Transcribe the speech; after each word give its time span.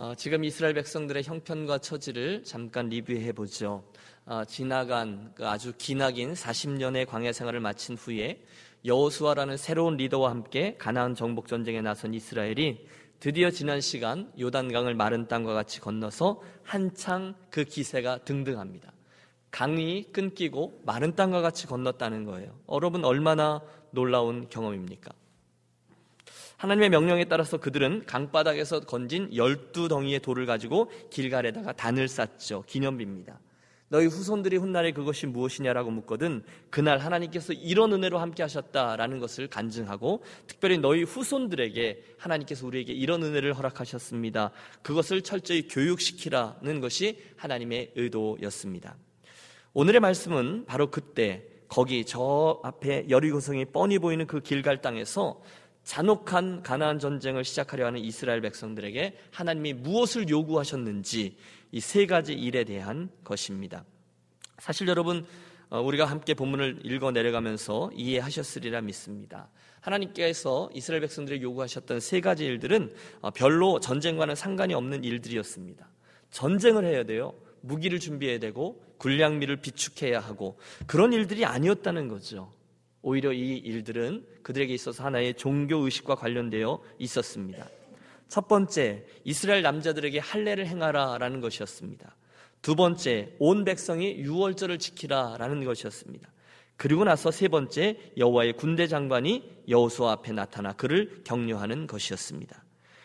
어, 0.00 0.14
지금 0.14 0.44
이스라엘 0.44 0.74
백성들의 0.74 1.24
형편과 1.24 1.78
처지를 1.78 2.44
잠깐 2.44 2.88
리뷰해 2.88 3.32
보죠. 3.32 3.82
어, 4.26 4.44
지나간 4.44 5.32
그 5.34 5.44
아주 5.44 5.72
기나긴 5.76 6.34
40년의 6.34 7.04
광야 7.04 7.32
생활을 7.32 7.58
마친 7.58 7.96
후에 7.96 8.40
여호수아라는 8.84 9.56
새로운 9.56 9.96
리더와 9.96 10.30
함께 10.30 10.76
가나안 10.78 11.16
정복 11.16 11.48
전쟁에 11.48 11.80
나선 11.80 12.14
이스라엘이 12.14 12.86
드디어 13.18 13.50
지난 13.50 13.80
시간 13.80 14.30
요단강을 14.38 14.94
마른 14.94 15.26
땅과 15.26 15.52
같이 15.52 15.80
건너서 15.80 16.42
한창 16.62 17.34
그 17.50 17.64
기세가 17.64 18.18
등등합니다. 18.18 18.92
강이 19.50 20.12
끊기고 20.12 20.80
마른 20.86 21.16
땅과 21.16 21.40
같이 21.40 21.66
건넜다는 21.66 22.24
거예요. 22.24 22.56
여러분 22.70 23.04
얼마나 23.04 23.62
놀라운 23.90 24.48
경험입니까? 24.48 25.10
하나님의 26.58 26.90
명령에 26.90 27.24
따라서 27.24 27.56
그들은 27.56 28.04
강바닥에서 28.04 28.80
건진 28.80 29.34
열두 29.34 29.88
덩이의 29.88 30.20
돌을 30.20 30.44
가지고 30.44 30.90
길갈에다가 31.10 31.72
단을 31.72 32.08
쌓죠. 32.08 32.64
기념비입니다. 32.66 33.38
너희 33.90 34.06
후손들이 34.06 34.56
훗날에 34.56 34.92
그것이 34.92 35.26
무엇이냐라고 35.26 35.90
묻거든 35.90 36.42
그날 36.68 36.98
하나님께서 36.98 37.52
이런 37.52 37.92
은혜로 37.92 38.18
함께 38.18 38.42
하셨다라는 38.42 39.18
것을 39.18 39.46
간증하고 39.46 40.22
특별히 40.46 40.78
너희 40.78 41.04
후손들에게 41.04 42.02
하나님께서 42.18 42.66
우리에게 42.66 42.92
이런 42.92 43.22
은혜를 43.22 43.54
허락하셨습니다. 43.54 44.50
그것을 44.82 45.22
철저히 45.22 45.68
교육시키라는 45.68 46.80
것이 46.80 47.18
하나님의 47.36 47.92
의도였습니다. 47.94 48.96
오늘의 49.74 50.00
말씀은 50.00 50.64
바로 50.66 50.90
그때 50.90 51.44
거기 51.68 52.04
저 52.04 52.60
앞에 52.64 53.06
여리고성이 53.08 53.64
뻔히 53.66 53.98
보이는 53.98 54.26
그 54.26 54.40
길갈 54.40 54.82
땅에서 54.82 55.40
잔혹한 55.88 56.62
가나안 56.62 56.98
전쟁을 56.98 57.44
시작하려 57.44 57.86
하는 57.86 58.00
이스라엘 58.00 58.42
백성들에게 58.42 59.16
하나님이 59.32 59.72
무엇을 59.72 60.28
요구하셨는지 60.28 61.38
이 61.72 61.80
세 61.80 62.04
가지 62.04 62.34
일에 62.34 62.64
대한 62.64 63.08
것입니다. 63.24 63.86
사실 64.58 64.86
여러분 64.86 65.24
어, 65.70 65.80
우리가 65.80 66.04
함께 66.04 66.34
본문을 66.34 66.80
읽어 66.84 67.10
내려가면서 67.10 67.90
이해하셨으리라 67.94 68.82
믿습니다. 68.82 69.48
하나님께서 69.80 70.68
이스라엘 70.74 71.00
백성들이 71.00 71.40
요구하셨던 71.40 72.00
세 72.00 72.20
가지 72.20 72.44
일들은 72.44 72.92
어, 73.22 73.30
별로 73.30 73.80
전쟁과는 73.80 74.34
상관이 74.34 74.74
없는 74.74 75.04
일들이었습니다. 75.04 75.88
전쟁을 76.30 76.84
해야 76.84 77.04
돼요. 77.04 77.32
무기를 77.62 77.98
준비해야 77.98 78.38
되고 78.38 78.78
군량미를 78.98 79.62
비축해야 79.62 80.20
하고 80.20 80.58
그런 80.86 81.14
일들이 81.14 81.46
아니었다는 81.46 82.08
거죠. 82.08 82.52
오히려 83.08 83.32
이 83.32 83.56
일들은 83.56 84.26
그들에게 84.42 84.74
있어서 84.74 85.02
하나의 85.02 85.32
종교 85.34 85.78
의식과 85.78 86.14
관련되어 86.14 86.82
있었습니다. 86.98 87.66
첫 88.28 88.48
번째, 88.48 89.06
이스라엘 89.24 89.62
남자들에게 89.62 90.18
할례를 90.18 90.66
행하라라는 90.66 91.40
것이었습니다. 91.40 92.14
두 92.60 92.76
번째, 92.76 93.32
온 93.38 93.64
백성이 93.64 94.16
유월절을 94.18 94.78
지키라라는 94.78 95.64
것이었습니다. 95.64 96.28
그리고 96.76 97.04
나서 97.04 97.30
세 97.30 97.48
번째, 97.48 97.96
여호와의 98.18 98.52
군대 98.58 98.86
장관이 98.86 99.62
여호수아 99.68 100.12
앞에 100.12 100.32
나타나 100.32 100.74
그를 100.74 101.22
격려하는 101.24 101.86
것이었습니다. 101.86 102.62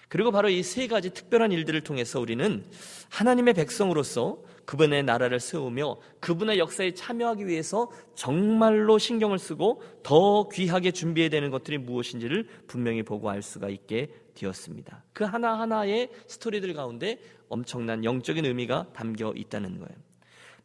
그리고 0.09 0.31
바로 0.31 0.49
이 0.49 0.63
세 0.63 0.87
가지 0.87 1.11
특별한 1.11 1.53
일들을 1.53 1.79
통해서 1.81 2.19
우리는 2.19 2.65
하나님의 3.09 3.53
백성으로서 3.53 4.43
그분의 4.65 5.03
나라를 5.03 5.39
세우며 5.39 5.97
그분의 6.19 6.57
역사에 6.59 6.93
참여하기 6.93 7.47
위해서 7.47 7.91
정말로 8.15 8.97
신경을 8.97 9.39
쓰고 9.39 9.81
더 10.03 10.47
귀하게 10.49 10.91
준비해야 10.91 11.29
되는 11.29 11.51
것들이 11.51 11.77
무엇인지를 11.77 12.47
분명히 12.67 13.03
보고 13.03 13.29
알 13.29 13.41
수가 13.41 13.69
있게 13.69 14.09
되었습니다. 14.35 15.03
그 15.13 15.23
하나하나의 15.23 16.09
스토리들 16.27 16.73
가운데 16.73 17.19
엄청난 17.49 18.03
영적인 18.03 18.45
의미가 18.45 18.87
담겨 18.93 19.33
있다는 19.35 19.77
거예요. 19.77 19.95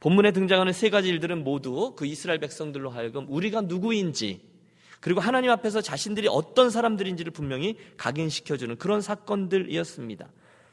본문에 0.00 0.30
등장하는 0.32 0.72
세 0.72 0.91
가지 0.91 1.08
일들은 1.08 1.42
모두 1.42 1.94
그 1.96 2.06
이스라엘 2.06 2.38
백성들로 2.38 2.91
하여금 2.91 3.26
우리가 3.28 3.62
누구인지 3.62 4.41
그리고 5.00 5.20
하나님 5.20 5.50
앞에서 5.50 5.81
자신들이 5.81 6.28
어떤 6.28 6.70
사람들인지를 6.70 7.32
분명히 7.32 7.76
각인시켜주는 7.97 8.76
그런 8.78 9.00
사건들이었습니다. 9.00 10.28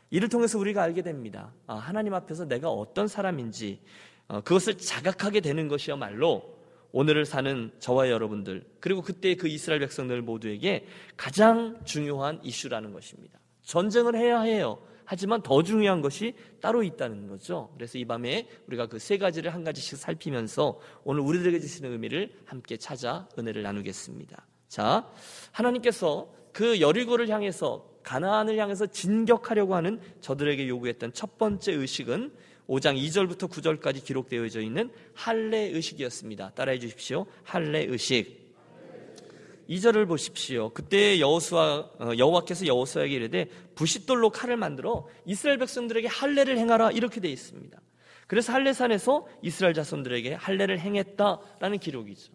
이를 0.09 0.29
통해서 0.29 0.57
우리가 0.59 0.83
알게 0.83 1.01
됩니다. 1.01 1.53
아, 1.67 1.75
하나님 1.75 2.13
앞에서 2.13 2.45
내가 2.45 2.69
어떤 2.69 3.07
사람인지 3.07 3.81
어, 4.27 4.41
그것을 4.41 4.77
자각하게 4.77 5.41
되는 5.41 5.67
것이야말로 5.67 6.55
오늘을 6.91 7.25
사는 7.25 7.71
저와 7.79 8.09
여러분들 8.09 8.65
그리고 8.79 9.01
그때 9.01 9.35
그 9.35 9.47
이스라엘 9.47 9.79
백성들 9.81 10.21
모두에게 10.21 10.87
가장 11.17 11.83
중요한 11.83 12.39
이슈라는 12.43 12.93
것입니다. 12.93 13.39
전쟁을 13.63 14.15
해야 14.15 14.41
해요. 14.41 14.79
하지만 15.07 15.41
더 15.43 15.61
중요한 15.61 16.01
것이 16.01 16.33
따로 16.61 16.81
있다는 16.81 17.27
거죠. 17.27 17.71
그래서 17.75 17.97
이 17.99 18.05
밤에 18.05 18.47
우리가 18.67 18.87
그 18.87 18.97
세 18.97 19.17
가지를 19.17 19.53
한 19.53 19.63
가지씩 19.63 19.99
살피면서 19.99 20.79
오늘 21.03 21.21
우리들에게 21.21 21.59
주시는 21.59 21.91
의미를 21.91 22.33
함께 22.45 22.77
찾아 22.77 23.27
은혜를 23.37 23.61
나누겠습니다. 23.61 24.47
자, 24.67 25.07
하나님께서 25.51 26.33
그 26.53 26.81
여리고를 26.81 27.29
향해서 27.29 27.94
가나안을 28.05 28.57
향해서 28.57 28.85
진격하려고 28.85 29.75
하는 29.75 29.99
저들에게 30.21 30.67
요구했던 30.67 31.13
첫 31.13 31.37
번째 31.37 31.73
의식은 31.73 32.31
5장 32.69 32.97
2절부터 32.97 33.49
9절까지 33.49 34.03
기록되어져 34.03 34.61
있는 34.61 34.91
할례 35.13 35.57
의식이었습니다. 35.69 36.51
따라해 36.51 36.79
주십시오. 36.79 37.25
할례 37.43 37.83
의식. 37.83 38.45
2절을 39.69 40.07
보십시오. 40.07 40.69
그때 40.69 41.19
여호수아 41.19 41.89
어, 41.99 42.11
여호와께서 42.15 42.67
여호수아에게 42.67 43.15
이르되 43.15 43.49
부싯돌로 43.73 44.29
칼을 44.29 44.57
만들어 44.57 45.07
이스라엘 45.25 45.57
백성들에게 45.57 46.07
할례를 46.07 46.59
행하라 46.59 46.91
이렇게 46.91 47.19
되어 47.19 47.31
있습니다. 47.31 47.81
그래서 48.27 48.53
할례산에서 48.53 49.27
이스라엘 49.41 49.73
자손들에게 49.73 50.33
할례를 50.35 50.79
행했다라는 50.79 51.79
기록이죠. 51.79 52.31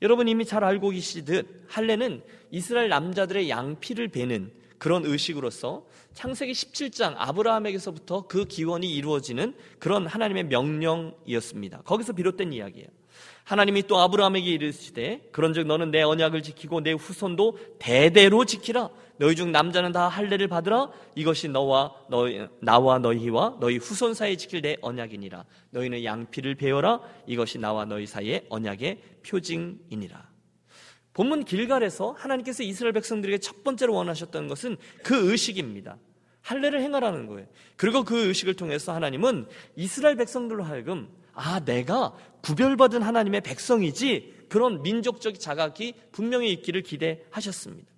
여러분 0.00 0.28
이미 0.28 0.46
잘 0.46 0.64
알고 0.64 0.90
계시듯 0.90 1.66
할례는 1.68 2.22
이스라엘 2.50 2.88
남자들의 2.88 3.50
양피를 3.50 4.08
베는 4.08 4.50
그런 4.78 5.04
의식으로서 5.04 5.86
창세기 6.14 6.52
17장 6.52 7.14
아브라함에게서부터 7.16 8.26
그 8.26 8.44
기원이 8.44 8.94
이루어지는 8.94 9.54
그런 9.78 10.06
하나님의 10.06 10.44
명령이었습니다. 10.44 11.82
거기서 11.82 12.12
비롯된 12.12 12.52
이야기예요. 12.52 12.88
하나님이 13.44 13.84
또 13.84 13.98
아브라함에게 13.98 14.50
이르시되 14.50 15.28
그런즉 15.30 15.66
너는 15.68 15.92
내 15.92 16.02
언약을 16.02 16.42
지키고 16.42 16.80
내 16.80 16.92
후손도 16.92 17.58
대대로 17.78 18.44
지키라. 18.44 18.90
너희 19.18 19.36
중 19.36 19.52
남자는 19.52 19.92
다 19.92 20.08
할례를 20.08 20.48
받으라. 20.48 20.90
이것이 21.14 21.48
너와 21.48 21.94
너희 22.10 22.46
나와 22.60 22.98
너희와 22.98 23.58
너희 23.60 23.76
후손 23.76 24.14
사이에 24.14 24.36
지킬 24.36 24.62
내 24.62 24.76
언약이니라. 24.80 25.44
너희는 25.70 26.04
양피를 26.04 26.56
베어라. 26.56 27.00
이것이 27.26 27.58
나와 27.58 27.84
너희 27.84 28.04
사이의 28.06 28.46
언약의 28.48 29.00
표징이니라. 29.24 30.25
본문 31.16 31.44
길갈에서 31.46 32.10
하나님께서 32.10 32.62
이스라엘 32.62 32.92
백성들에게 32.92 33.38
첫 33.38 33.64
번째로 33.64 33.94
원하셨던 33.94 34.48
것은 34.48 34.76
그 35.02 35.30
의식입니다. 35.32 35.96
할례를 36.42 36.82
행하라는 36.82 37.26
거예요. 37.26 37.46
그리고 37.76 38.04
그 38.04 38.26
의식을 38.26 38.52
통해서 38.52 38.94
하나님은 38.94 39.46
이스라엘 39.76 40.16
백성들로 40.16 40.62
하여금 40.62 41.08
아 41.32 41.60
내가 41.60 42.14
구별받은 42.42 43.00
하나님의 43.00 43.40
백성이지 43.40 44.46
그런 44.50 44.82
민족적 44.82 45.40
자각이 45.40 45.94
분명히 46.12 46.52
있기를 46.52 46.82
기대하셨습니다. 46.82 47.90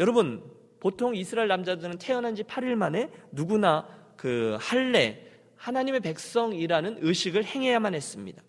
여러분 0.00 0.42
보통 0.80 1.14
이스라엘 1.14 1.46
남자들은 1.46 1.98
태어난 1.98 2.34
지 2.34 2.42
8일 2.42 2.74
만에 2.74 3.08
누구나 3.30 3.86
그 4.16 4.58
할례 4.60 5.30
하나님의 5.54 6.00
백성이라는 6.00 6.98
의식을 7.02 7.44
행해야만 7.44 7.94
했습니다. 7.94 8.42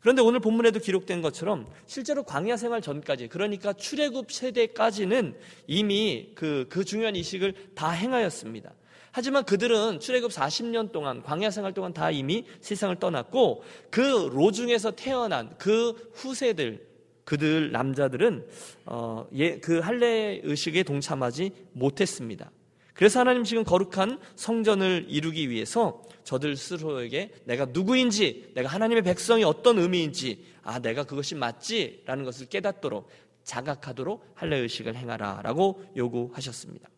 그런데 0.00 0.22
오늘 0.22 0.40
본문에도 0.40 0.78
기록된 0.80 1.22
것처럼 1.22 1.66
실제로 1.86 2.22
광야 2.22 2.56
생활 2.56 2.80
전까지 2.80 3.28
그러니까 3.28 3.72
출애굽 3.72 4.30
세대까지는 4.30 5.34
이미 5.66 6.32
그, 6.34 6.66
그 6.68 6.84
중요한 6.84 7.16
이식을 7.16 7.74
다 7.74 7.90
행하였습니다. 7.90 8.72
하지만 9.10 9.44
그들은 9.44 10.00
출애굽 10.00 10.30
40년 10.30 10.92
동안 10.92 11.22
광야 11.22 11.50
생활 11.50 11.72
동안 11.72 11.92
다 11.92 12.10
이미 12.10 12.44
세상을 12.60 12.94
떠났고 12.96 13.64
그 13.90 14.30
로중에서 14.32 14.92
태어난 14.92 15.56
그 15.58 16.10
후세들 16.14 16.86
그들 17.24 17.72
남자들은 17.72 18.46
어, 18.86 19.26
예, 19.34 19.58
그 19.58 19.80
할례 19.80 20.40
의식에 20.44 20.82
동참하지 20.82 21.50
못했습니다. 21.72 22.50
그래서 22.98 23.20
하나님 23.20 23.44
지금 23.44 23.62
거룩한 23.62 24.18
성전을 24.34 25.06
이루기 25.08 25.50
위해서 25.50 26.02
저들 26.24 26.56
스스로에게 26.56 27.32
내가 27.44 27.66
누구인지, 27.66 28.50
내가 28.56 28.68
하나님의 28.68 29.04
백성이 29.04 29.44
어떤 29.44 29.78
의미인지, 29.78 30.44
아, 30.64 30.80
내가 30.80 31.04
그것이 31.04 31.36
맞지라는 31.36 32.24
것을 32.24 32.48
깨닫도록 32.48 33.08
자각하도록 33.44 34.32
할례 34.34 34.58
의식을 34.58 34.96
행하라라고 34.96 35.84
요구하셨습니다. 35.96 36.88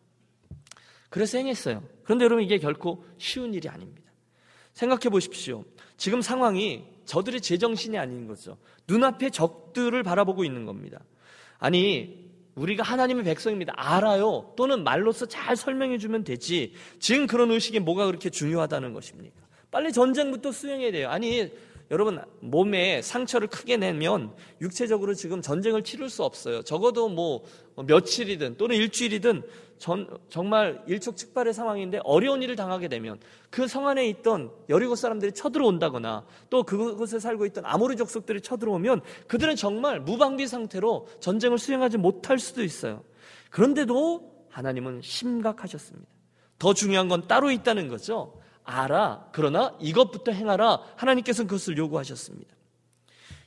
그래서 1.11 1.37
행했어요. 1.37 1.83
그런데 2.03 2.25
여러분 2.25 2.43
이게 2.43 2.57
결코 2.57 3.05
쉬운 3.19 3.53
일이 3.53 3.69
아닙니다. 3.69 4.11
생각해 4.73 5.09
보십시오. 5.09 5.65
지금 5.97 6.23
상황이 6.23 6.83
저들의 7.05 7.41
제정신이 7.41 7.99
아닌 7.99 8.25
거죠. 8.25 8.57
눈앞에 8.87 9.29
적들을 9.29 10.01
바라보고 10.01 10.45
있는 10.45 10.65
겁니다. 10.65 10.99
아니, 11.59 12.30
우리가 12.55 12.83
하나님의 12.83 13.23
백성입니다. 13.23 13.73
알아요. 13.75 14.53
또는 14.57 14.83
말로써 14.83 15.25
잘 15.25 15.55
설명해 15.55 15.97
주면 15.97 16.23
되지. 16.23 16.73
지금 16.99 17.27
그런 17.27 17.51
의식이 17.51 17.79
뭐가 17.79 18.05
그렇게 18.05 18.29
중요하다는 18.29 18.93
것입니까? 18.93 19.35
빨리 19.71 19.93
전쟁부터 19.93 20.51
수행해야 20.51 20.91
돼요. 20.91 21.09
아니, 21.09 21.49
여러분 21.91 22.21
몸에 22.39 23.01
상처를 23.01 23.47
크게 23.47 23.77
내면 23.77 24.33
육체적으로 24.61 25.13
지금 25.13 25.41
전쟁을 25.41 25.83
치를 25.83 26.09
수 26.09 26.23
없어요. 26.23 26.61
적어도 26.61 27.09
뭐 27.09 27.43
며칠이든 27.75 28.55
또는 28.57 28.77
일주일이든 28.77 29.43
전, 29.81 30.07
정말 30.29 30.83
일촉즉발의 30.85 31.55
상황인데 31.55 32.01
어려운 32.03 32.43
일을 32.43 32.55
당하게 32.55 32.87
되면 32.87 33.19
그 33.49 33.67
성 33.67 33.87
안에 33.87 34.07
있던 34.09 34.51
여리고 34.69 34.95
사람들이 34.95 35.31
쳐들어온다거나 35.31 36.23
또 36.51 36.63
그곳에 36.63 37.17
살고 37.19 37.47
있던 37.47 37.65
아모리 37.65 37.95
족속들이 37.97 38.41
쳐들어오면 38.41 39.01
그들은 39.27 39.55
정말 39.55 39.99
무방비 39.99 40.45
상태로 40.45 41.07
전쟁을 41.19 41.57
수행하지 41.57 41.97
못할 41.97 42.37
수도 42.37 42.63
있어요. 42.63 43.03
그런데도 43.49 44.45
하나님은 44.49 45.01
심각하셨습니다. 45.01 46.07
더 46.59 46.75
중요한 46.75 47.07
건 47.07 47.27
따로 47.27 47.49
있다는 47.49 47.87
거죠. 47.87 48.39
알아. 48.63 49.29
그러나 49.31 49.75
이것부터 49.79 50.31
행하라. 50.31 50.81
하나님께서는 50.95 51.47
그것을 51.47 51.77
요구하셨습니다. 51.77 52.53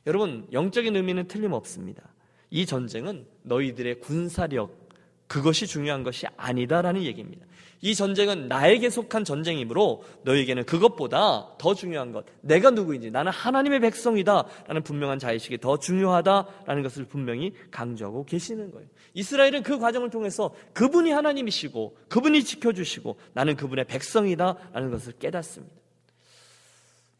여러분, 0.08 0.48
영적인 0.52 0.96
의미는 0.96 1.28
틀림없습니다. 1.28 2.02
이 2.50 2.66
전쟁은 2.66 3.26
너희들의 3.42 4.00
군사력, 4.00 4.83
그것이 5.26 5.67
중요한 5.67 6.03
것이 6.03 6.26
아니다라는 6.37 7.03
얘기입니다. 7.03 7.47
이 7.81 7.94
전쟁은 7.94 8.49
나에게 8.49 8.88
속한 8.88 9.25
전쟁이므로 9.25 10.05
너에게는 10.23 10.65
그것보다 10.65 11.56
더 11.59 11.75
중요한 11.75 12.12
것, 12.12 12.25
내가 12.41 12.71
누구인지, 12.71 13.11
나는 13.11 13.31
하나님의 13.31 13.81
백성이다 13.81 14.44
라는 14.67 14.82
분명한 14.82 15.19
자의식이 15.19 15.59
더 15.59 15.79
중요하다라는 15.79 16.82
것을 16.82 17.05
분명히 17.05 17.53
강조하고 17.71 18.25
계시는 18.25 18.71
거예요. 18.71 18.88
이스라엘은 19.12 19.62
그 19.62 19.79
과정을 19.79 20.09
통해서 20.09 20.55
그분이 20.73 21.11
하나님이시고, 21.11 21.97
그분이 22.09 22.44
지켜주시고, 22.44 23.19
나는 23.35 23.55
그분의 23.55 23.85
백성이다 23.85 24.56
라는 24.73 24.91
것을 24.91 25.12
깨닫습니다. 25.19 25.76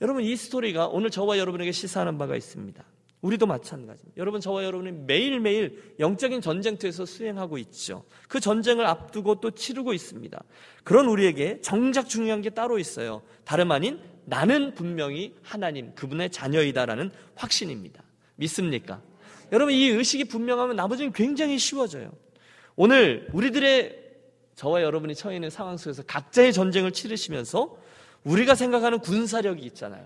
여러분, 0.01 0.23
이 0.23 0.35
스토리가 0.35 0.87
오늘 0.87 1.11
저와 1.11 1.37
여러분에게 1.37 1.73
시사하는 1.73 2.17
바가 2.17 2.37
있습니다. 2.37 2.83
우리도 3.25 3.47
마찬가지입니다. 3.47 4.19
여러분 4.19 4.43
저와 4.43 4.65
여러분이 4.65 4.93
매일매일 5.07 5.95
영적인 5.99 6.43
전쟁터에서 6.43 7.07
수행하고 7.07 7.57
있죠. 7.57 8.05
그 8.29 8.39
전쟁을 8.39 8.85
앞두고 8.85 9.41
또 9.41 9.51
치르고 9.51 9.95
있습니다. 9.95 10.45
그런 10.85 11.07
우리에게 11.07 11.63
정작 11.63 12.07
중요한 12.07 12.43
게 12.43 12.51
따로 12.51 12.79
있어요. 12.79 13.23
다름 13.45 13.73
아닌 13.73 13.99
나는 14.27 14.75
분명히 14.75 15.35
하나님 15.43 15.95
그분의 15.95 16.31
자녀이다라는 16.31 17.11
확신입니다. 17.35 18.03
믿습니까? 18.37 19.01
여러분 19.53 19.73
이 19.73 19.89
의식이 19.89 20.25
분명하면 20.25 20.77
나머지는 20.77 21.11
굉장히 21.13 21.59
쉬워져요. 21.59 22.13
오늘 22.77 23.27
우리들의 23.33 24.03
저와 24.55 24.83
여러분이 24.83 25.15
처해 25.15 25.37
있는 25.37 25.49
상황 25.49 25.79
속에서 25.79 26.03
각자의 26.03 26.53
전쟁을 26.53 26.93
치르시면서 26.93 27.75
우리가 28.25 28.55
생각하는 28.55 28.99
군사력이 28.99 29.65
있잖아요. 29.65 30.05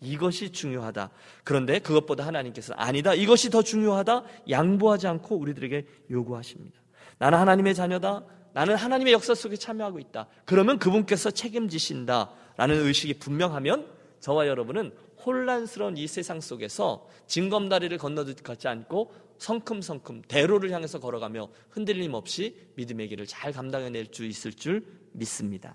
이것이 0.00 0.50
중요하다. 0.50 1.10
그런데 1.44 1.78
그것보다 1.78 2.26
하나님께서 2.26 2.74
아니다. 2.74 3.14
이것이 3.14 3.50
더 3.50 3.62
중요하다. 3.62 4.24
양보하지 4.48 5.06
않고 5.06 5.36
우리들에게 5.36 5.86
요구하십니다. 6.10 6.80
나는 7.18 7.38
하나님의 7.38 7.74
자녀다. 7.74 8.24
나는 8.52 8.76
하나님의 8.76 9.12
역사 9.12 9.34
속에 9.34 9.56
참여하고 9.56 9.98
있다. 9.98 10.26
그러면 10.44 10.78
그분께서 10.78 11.30
책임지신다. 11.30 12.30
라는 12.56 12.86
의식이 12.86 13.14
분명하면 13.14 13.86
저와 14.20 14.46
여러분은 14.46 14.92
혼란스러운 15.24 15.96
이 15.96 16.06
세상 16.06 16.40
속에서 16.40 17.06
징검다리를 17.26 17.96
건너지 17.98 18.34
않고 18.68 19.12
성큼성큼 19.38 20.22
대로를 20.28 20.70
향해서 20.70 21.00
걸어가며 21.00 21.48
흔들림 21.70 22.14
없이 22.14 22.56
믿음의 22.76 23.08
길을 23.08 23.26
잘 23.26 23.52
감당해낼 23.52 24.08
수 24.12 24.24
있을 24.24 24.52
줄 24.52 24.84
믿습니다. 25.12 25.74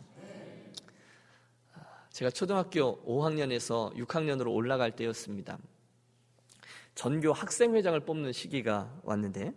제가 2.15 2.31
초등학교 2.31 3.03
5학년에서 3.03 3.93
6학년으로 3.93 4.53
올라갈 4.53 4.95
때였습니다. 4.95 5.57
전교 6.93 7.33
학생회장을 7.33 7.99
뽑는 7.99 8.31
시기가 8.31 9.01
왔는데 9.03 9.51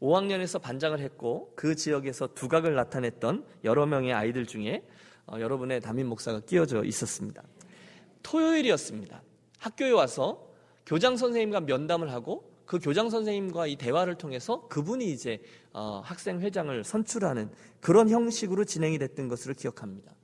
5학년에서 0.00 0.62
반장을 0.62 1.00
했고 1.00 1.52
그 1.56 1.74
지역에서 1.74 2.28
두각을 2.28 2.76
나타냈던 2.76 3.44
여러 3.64 3.86
명의 3.86 4.12
아이들 4.12 4.46
중에 4.46 4.86
어, 5.26 5.40
여러분의 5.40 5.80
담임 5.80 6.06
목사가 6.06 6.38
끼어져 6.38 6.84
있었습니다. 6.84 7.42
토요일이었습니다. 8.22 9.20
학교에 9.58 9.90
와서 9.90 10.46
교장 10.86 11.16
선생님과 11.16 11.62
면담을 11.62 12.12
하고 12.12 12.48
그 12.64 12.78
교장 12.78 13.10
선생님과 13.10 13.66
이 13.66 13.74
대화를 13.74 14.14
통해서 14.14 14.68
그분이 14.68 15.10
이제 15.10 15.42
어, 15.72 16.00
학생 16.04 16.40
회장을 16.40 16.84
선출하는 16.84 17.50
그런 17.80 18.08
형식으로 18.08 18.64
진행이 18.66 18.98
됐던 18.98 19.26
것으로 19.26 19.54
기억합니다. 19.54 20.14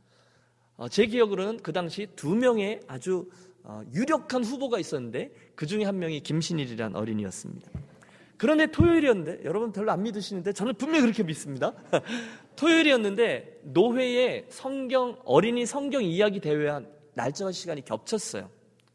어, 0.80 0.88
제 0.88 1.04
기억으로는 1.04 1.58
그 1.58 1.74
당시 1.74 2.08
두 2.16 2.34
명의 2.34 2.80
아주 2.86 3.28
어, 3.62 3.82
유력한 3.92 4.42
후보가 4.42 4.78
있었는데 4.78 5.30
그 5.54 5.66
중에 5.66 5.84
한 5.84 5.98
명이 5.98 6.20
김신일이라는 6.20 6.96
어린이였습니다. 6.96 7.70
그런데 8.38 8.66
토요일이었는데 8.66 9.44
여러분 9.44 9.72
별로 9.72 9.92
안 9.92 10.02
믿으시는데 10.02 10.54
저는 10.54 10.76
분명히 10.76 11.02
그렇게 11.02 11.22
믿습니다. 11.22 11.74
토요일이었는데 12.56 13.60
노회에 13.64 14.46
성경 14.48 15.20
어린이 15.26 15.66
성경 15.66 16.02
이야기 16.02 16.40
대회한 16.40 16.90
날짜와 17.12 17.52
시간이 17.52 17.84
겹쳤어요. 17.84 18.48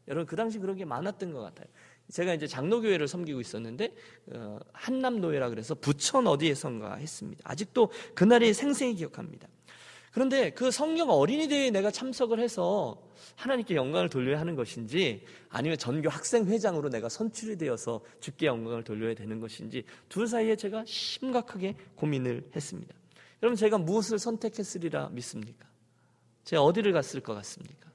여러분 0.08 0.26
그 0.26 0.34
당시 0.34 0.58
그런 0.58 0.74
게 0.74 0.84
많았던 0.84 1.32
것 1.32 1.40
같아요. 1.40 1.68
제가 2.10 2.34
이제 2.34 2.48
장로교회를 2.48 3.06
섬기고 3.06 3.40
있었는데 3.40 3.94
어, 4.32 4.58
한남노회라 4.72 5.50
그래서 5.50 5.76
부천 5.76 6.26
어디에선가 6.26 6.96
했습니다. 6.96 7.42
아직도 7.44 7.92
그날이 8.16 8.52
생생히 8.52 8.96
기억합니다. 8.96 9.46
그런데 10.16 10.48
그 10.48 10.70
성경 10.70 11.10
어린이 11.10 11.46
대회에 11.46 11.70
내가 11.70 11.90
참석을 11.90 12.40
해서 12.40 12.96
하나님께 13.34 13.74
영광을 13.74 14.08
돌려야 14.08 14.40
하는 14.40 14.56
것인지 14.56 15.22
아니면 15.50 15.76
전교 15.76 16.08
학생 16.08 16.46
회장으로 16.46 16.88
내가 16.88 17.10
선출이 17.10 17.58
되어서 17.58 18.00
주께 18.18 18.46
영광을 18.46 18.82
돌려야 18.82 19.14
되는 19.14 19.40
것인지 19.40 19.84
둘 20.08 20.26
사이에 20.26 20.56
제가 20.56 20.84
심각하게 20.86 21.76
고민을 21.96 22.48
했습니다. 22.56 22.94
여러분 23.42 23.56
제가 23.56 23.76
무엇을 23.76 24.18
선택했으리라 24.18 25.10
믿습니까? 25.10 25.66
제가 26.44 26.62
어디를 26.62 26.94
갔을 26.94 27.20
것 27.20 27.34
같습니까? 27.34 27.90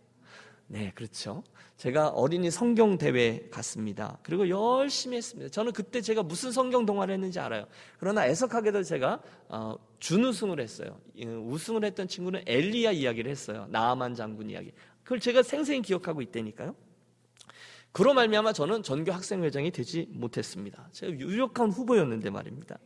네, 0.71 0.94
그렇죠. 0.95 1.44
제가 1.75 2.07
어린이 2.07 2.50
성경 2.50 2.97
대회 2.97 3.45
갔습니다. 3.51 4.18
그리고 4.23 4.47
열심히 4.47 5.18
했습니다. 5.18 5.51
저는 5.51 5.73
그때 5.73 6.00
제가 6.00 6.23
무슨 6.23 6.53
성경 6.53 6.85
동화를 6.85 7.13
했는지 7.13 7.41
알아요. 7.41 7.65
그러나 8.00 8.25
애석하게도 8.25 8.83
제가 8.83 9.21
어, 9.50 9.75
준우승을 10.00 10.62
했어요. 10.62 10.97
우승을 11.18 11.83
했던 11.83 12.07
친구는 12.07 12.44
엘리야 12.45 12.94
이야기를 12.94 13.29
했어요. 13.29 13.68
나아만 13.69 14.15
장군 14.15 14.50
이야기. 14.50 14.71
그걸 15.03 15.19
제가 15.19 15.43
생생히 15.43 15.81
기억하고 15.81 16.22
있다니까요. 16.22 16.74
그로 17.91 18.13
말미암아 18.13 18.53
저는 18.53 18.81
전교 18.81 19.12
학생회장이 19.12 19.72
되지 19.72 20.07
못했습니다. 20.10 20.88
제가 20.93 21.12
유력한 21.12 21.69
후보였는데 21.69 22.29
말입니다. 22.29 22.79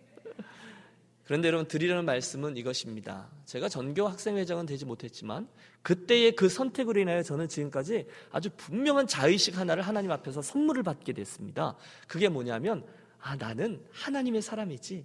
그런데 1.25 1.47
여러분 1.47 1.67
드리려는 1.67 2.05
말씀은 2.05 2.55
이것입니다. 2.55 3.27
제가 3.45 3.67
전교 3.67 4.07
학생회장은 4.07 4.67
되지 4.67 4.85
못했지만 4.85 5.47
그때의 5.81 6.35
그 6.35 6.49
선택으로 6.49 6.99
인하여 7.01 7.23
저는 7.23 7.47
지금까지 7.49 8.05
아주 8.31 8.49
분명한 8.55 9.07
자의식 9.07 9.57
하나를 9.57 9.81
하나님 9.83 10.11
앞에서 10.11 10.43
선물을 10.43 10.83
받게 10.83 11.13
됐습니다. 11.13 11.75
그게 12.07 12.29
뭐냐면 12.29 12.85
아 13.19 13.35
나는 13.35 13.83
하나님의 13.91 14.43
사람이지. 14.43 15.03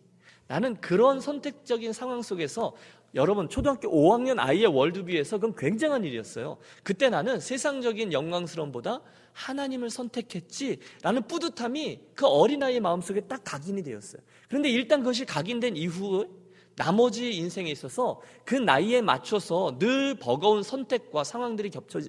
나는 0.50 0.74
그런 0.80 1.20
선택적인 1.20 1.92
상황 1.92 2.22
속에서 2.22 2.74
여러분 3.14 3.48
초등학교 3.48 3.88
5학년 3.88 4.40
아이의 4.40 4.66
월드뷰에서 4.66 5.38
그건 5.38 5.54
굉장한 5.54 6.02
일이었어요. 6.02 6.58
그때 6.82 7.08
나는 7.08 7.38
세상적인 7.38 8.12
영광스러움보다 8.12 9.00
하나님을 9.32 9.90
선택했지라는 9.90 11.28
뿌듯함이 11.28 12.00
그 12.16 12.26
어린아이의 12.26 12.80
마음속에 12.80 13.20
딱 13.20 13.42
각인이 13.44 13.80
되었어요. 13.84 14.20
그런데 14.48 14.70
일단 14.70 14.98
그것이 15.00 15.24
각인된 15.24 15.76
이후 15.76 16.26
나머지 16.74 17.32
인생에 17.32 17.70
있어서 17.70 18.20
그 18.44 18.56
나이에 18.56 19.02
맞춰서 19.02 19.78
늘 19.78 20.16
버거운 20.16 20.64
선택과 20.64 21.22
상황들이 21.22 21.70
겹쳐 21.70 22.00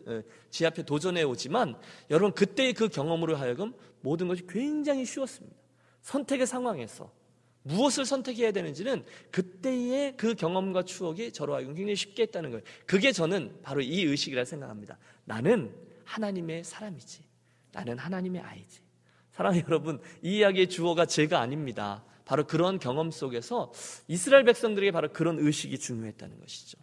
지 0.49 0.65
앞에 0.65 0.81
도전해 0.81 1.21
오지만 1.21 1.75
여러분 2.09 2.31
그때의 2.31 2.73
그 2.73 2.89
경험으로 2.89 3.35
하여금 3.35 3.73
모든 3.99 4.27
것이 4.27 4.47
굉장히 4.49 5.05
쉬웠습니다. 5.05 5.55
선택의 6.01 6.47
상황에서 6.47 7.20
무엇을 7.63 8.05
선택해야 8.05 8.51
되는지는 8.51 9.03
그때의 9.31 10.17
그 10.17 10.33
경험과 10.35 10.83
추억이 10.83 11.31
저로 11.31 11.55
하여금 11.55 11.75
굉장히 11.75 11.95
쉽게 11.95 12.23
했다는 12.23 12.51
거예요. 12.51 12.63
그게 12.85 13.11
저는 13.11 13.59
바로 13.61 13.81
이 13.81 14.03
의식이라 14.03 14.45
생각합니다. 14.45 14.97
나는 15.25 15.73
하나님의 16.05 16.63
사람이지. 16.63 17.23
나는 17.71 17.97
하나님의 17.97 18.41
아이지. 18.41 18.81
사랑하는 19.31 19.63
여러분, 19.69 20.01
이 20.21 20.37
이야기의 20.37 20.69
주어가 20.69 21.05
제가 21.05 21.39
아닙니다. 21.39 22.03
바로 22.25 22.45
그런 22.45 22.79
경험 22.79 23.11
속에서 23.11 23.71
이스라엘 24.07 24.43
백성들에게 24.43 24.91
바로 24.91 25.11
그런 25.11 25.39
의식이 25.39 25.77
중요했다는 25.79 26.39
것이죠. 26.39 26.77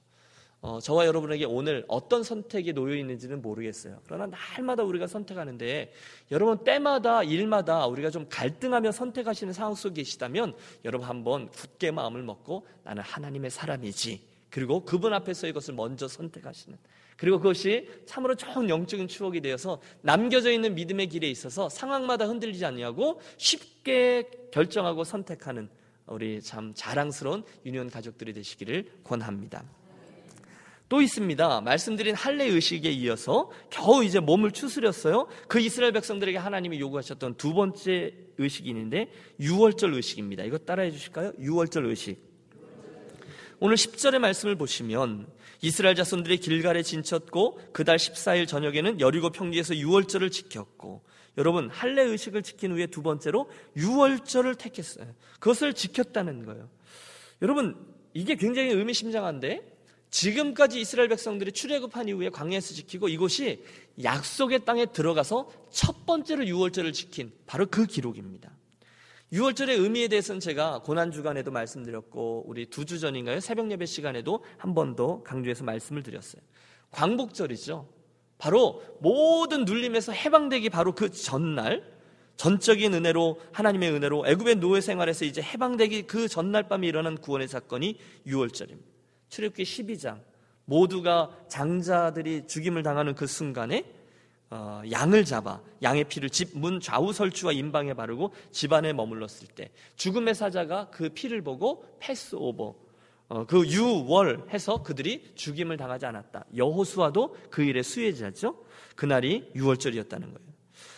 어, 0.61 0.81
저와 0.81 1.07
여러분에게 1.07 1.45
오늘 1.45 1.85
어떤 1.87 2.25
선택이 2.25 2.73
놓여 2.73 2.97
있는지는 2.97 3.41
모르겠어요. 3.43 4.01
그러나 4.05 4.27
날마다 4.27 4.83
우리가 4.83 5.07
선택하는데 5.07 5.93
여러분 6.33 6.65
때마다 6.65 7.23
일마다 7.23 7.87
우리가 7.87 8.11
좀 8.11 8.27
갈등하며 8.29 8.91
선택하시는 8.91 9.53
상황 9.53 9.75
속에 9.75 10.03
계시다면 10.03 10.55
여러분 10.85 11.09
한번 11.09 11.49
굳게 11.51 11.93
마음을 11.93 12.23
먹고 12.23 12.67
나는 12.83 13.03
하나님의 13.03 13.51
사람이지. 13.51 14.27
그리고 14.51 14.85
그분 14.85 15.13
앞에서 15.13 15.47
이것을 15.47 15.75
먼저 15.75 16.09
선택하시는 16.09 16.77
그리고 17.17 17.39
그것이 17.39 17.89
참으로 18.07 18.35
좋은 18.35 18.69
영적인 18.69 19.09
추억이 19.09 19.41
되어서 19.41 19.81
남겨져 20.03 20.51
있는 20.51 20.75
믿음의 20.75 21.09
길에 21.09 21.29
있어서 21.29 21.69
상황마다 21.69 22.27
흔들리지 22.27 22.65
않냐고 22.65 23.21
쉽게 23.37 24.31
결정하고 24.53 25.05
선택하는 25.05 25.69
우리 26.07 26.41
참 26.41 26.73
자랑스러운 26.75 27.45
유니온 27.67 27.91
가족들이 27.91 28.33
되시기를 28.33 28.91
권합니다. 29.05 29.65
또 30.89 31.03
있습니다. 31.03 31.61
말씀드린 31.61 32.15
할례 32.15 32.45
의식에 32.47 32.91
이어서 32.91 33.51
겨우 33.71 34.03
이제 34.05 34.21
몸을 34.21 34.53
추스렸어요. 34.53 35.29
그 35.47 35.61
이스라엘 35.61 35.93
백성들에게 35.93 36.39
하나님이 36.39 36.81
요구하셨던 36.81 37.35
두 37.35 37.53
번째 37.53 38.15
의식이 38.39 38.69
있는데 38.71 39.11
유월절 39.39 39.93
의식입니다. 39.95 40.45
이거 40.45 40.59
따라해 40.59 40.91
주실까요? 40.91 41.33
유월절 41.39 41.87
의식. 41.87 42.27
오늘 43.61 43.77
10절의 43.77 44.19
말씀을 44.19 44.57
보시면 44.57 45.27
이스라엘 45.61 45.97
자손들이 45.97 46.39
길갈에 46.39 46.83
진쳤고 46.83 47.61
그달 47.73 47.97
14일 47.97 48.47
저녁에는 48.47 49.01
여리고 49.01 49.31
평지에서 49.31 49.77
유월절을 49.77 50.31
지켰고 50.31 51.03
여러분 51.37 51.69
할례 51.69 52.03
의식을 52.03 52.43
지킨 52.43 52.73
후에 52.73 52.87
두 52.87 53.03
번째로 53.03 53.51
유월절을 53.77 54.55
택했어요. 54.55 55.13
그것을 55.41 55.75
지켰다는 55.75 56.47
거예요. 56.47 56.69
여러분 57.43 57.77
이게 58.15 58.37
굉장히 58.37 58.71
의미심장한데 58.71 59.78
지금까지 60.11 60.81
이스라엘 60.81 61.09
백성들이 61.09 61.53
출애굽한 61.53 62.09
이후에 62.09 62.31
광야에서 62.31 62.75
지키고 62.75 63.09
이곳이 63.09 63.63
약속의 64.03 64.65
땅에 64.65 64.87
들어가서 64.87 65.51
첫 65.71 66.07
번째로 66.07 66.47
유월절을 66.47 66.93
지킨 66.93 67.33
바로 67.47 67.67
그 67.67 67.87
기록입니다. 67.87 68.51
유월절의 69.33 69.77
의미에 69.77 70.09
대해서는 70.09 70.41
제가 70.41 70.81
고난 70.83 71.13
주간에도 71.13 71.51
말씀드렸고 71.51 72.45
우리 72.47 72.65
두 72.67 72.87
주 72.87 72.99
전인가요? 72.99 73.41
새벽 73.41 73.71
예배 73.71 73.85
시간에도 73.85 74.43
한 74.57 74.73
번 74.75 74.97
더 74.97 75.23
강조해서 75.23 75.65
말씀을 75.65 76.03
드렸어요. 76.03 76.41
광복절이죠. 76.93 77.87
바로 78.39 78.83
모든 79.01 79.65
눌림에서 79.67 80.13
해방되기 80.13 80.71
바로 80.71 80.95
그 80.95 81.11
전날 81.11 81.85
전적인 82.37 82.95
은혜로 82.95 83.41
하나님의 83.53 83.91
은혜로 83.93 84.27
애굽의 84.29 84.55
노예 84.57 84.81
생활에서 84.81 85.25
이제 85.27 85.43
해방되기 85.43 86.03
그 86.07 86.29
전날 86.29 86.69
밤에 86.69 86.87
일어난 86.87 87.19
구원의 87.19 87.49
사건이 87.49 87.99
유월절입니다. 88.27 88.98
출애굽기 89.29 89.63
12장 89.63 90.21
모두가 90.65 91.31
장자들이 91.49 92.47
죽임을 92.47 92.83
당하는 92.83 93.15
그 93.15 93.27
순간에 93.27 93.85
어, 94.51 94.83
양을 94.91 95.25
잡아 95.25 95.61
양의 95.83 96.05
피를 96.05 96.31
집 96.31 96.57
문 96.57 96.81
좌우 96.81 97.13
설주와 97.13 97.53
임방에 97.53 97.95
바르고 97.95 98.33
집안에 98.51 98.93
머물렀을 98.93 99.49
때 99.49 99.71
죽음의 99.97 100.35
사자가 100.35 100.89
그 100.91 101.11
피를 101.11 101.43
보고 101.43 101.85
패스 101.99 102.35
오버 102.35 102.75
어, 103.29 103.45
그 103.45 103.67
유월 103.67 104.47
해서 104.51 104.83
그들이 104.83 105.33
죽임을 105.35 105.77
당하지 105.77 106.07
않았다. 106.07 106.47
여호수아도 106.57 107.37
그 107.51 107.63
일의 107.63 107.83
수혜자죠. 107.83 108.57
그날이 108.97 109.51
유월절이었다는 109.55 110.33
거예요. 110.33 110.49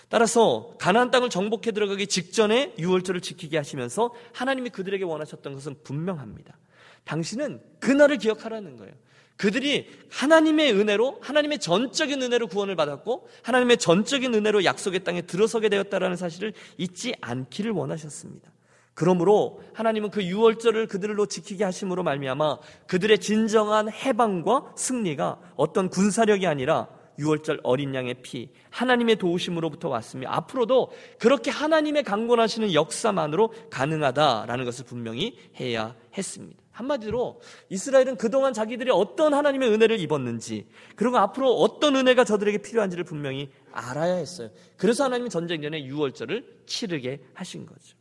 따라서 0.09 0.75
가나안 0.79 1.11
땅을 1.11 1.29
정복해 1.31 1.73
들어가기 1.73 2.07
직전에 2.07 2.75
유월절을 2.79 3.21
지키게 3.21 3.57
하시면서 3.57 4.15
하나님이 4.33 4.71
그들에게 4.71 5.05
원하셨던 5.05 5.55
것은 5.55 5.77
분명합니다. 5.83 6.57
당신은 7.05 7.61
그날을 7.81 8.19
기억하라는 8.19 8.77
거예요. 8.77 8.93
그들이 9.37 9.89
하나님의 10.11 10.75
은혜로 10.75 11.21
하나님의 11.23 11.61
전적인 11.61 12.21
은혜로 12.21 12.49
구원을 12.49 12.77
받았고 12.77 13.29
하나님의 13.43 13.79
전적인 13.79 14.35
은혜로 14.35 14.65
약속의 14.65 15.03
땅에 15.03 15.23
들어서게 15.23 15.71
되었다라는 15.71 16.17
사실을 16.17 16.53
잊지 16.77 17.15
않기를 17.23 17.71
원하셨습니다. 17.73 18.53
그러므로 18.93 19.63
하나님은 19.73 20.11
그 20.11 20.23
유월절을 20.23 20.89
그들로 20.89 21.25
지키게 21.25 21.65
하심으로 21.65 22.03
말미암아 22.03 22.59
그들의 22.87 23.19
진정한 23.21 23.91
해방과 23.91 24.75
승리가 24.77 25.41
어떤 25.57 25.89
군사력이 25.89 26.47
아니라 26.47 26.89
유월절 27.19 27.61
어린 27.63 27.95
양의 27.95 28.17
피 28.23 28.51
하나님의 28.69 29.17
도우심으로부터 29.17 29.89
왔으며 29.89 30.29
앞으로도 30.29 30.93
그렇게 31.19 31.51
하나님의 31.51 32.03
강권하시는 32.03 32.75
역사만으로 32.75 33.55
가능하다라는 33.71 34.67
것을 34.67 34.85
분명히 34.85 35.39
해야 35.59 35.95
했습니다. 36.17 36.61
한마디로 36.81 37.41
이스라엘은 37.69 38.17
그동안 38.17 38.53
자기들이 38.53 38.91
어떤 38.91 39.35
하나님의 39.35 39.71
은혜를 39.71 40.01
입었는지 40.01 40.67
그리고 40.97 41.19
앞으로 41.19 41.53
어떤 41.53 41.97
은혜가 41.97 42.25
저들에게 42.25 42.59
필요한지를 42.59 43.05
분명히 43.05 43.51
알아야 43.73 44.15
했어요. 44.15 44.51
그래서 44.77 45.05
하나님이 45.05 45.31
전쟁 45.31 45.63
전에 45.63 45.83
6월절을 45.83 46.67
치르게 46.67 47.21
하신 47.35 47.67
거죠. 47.67 47.97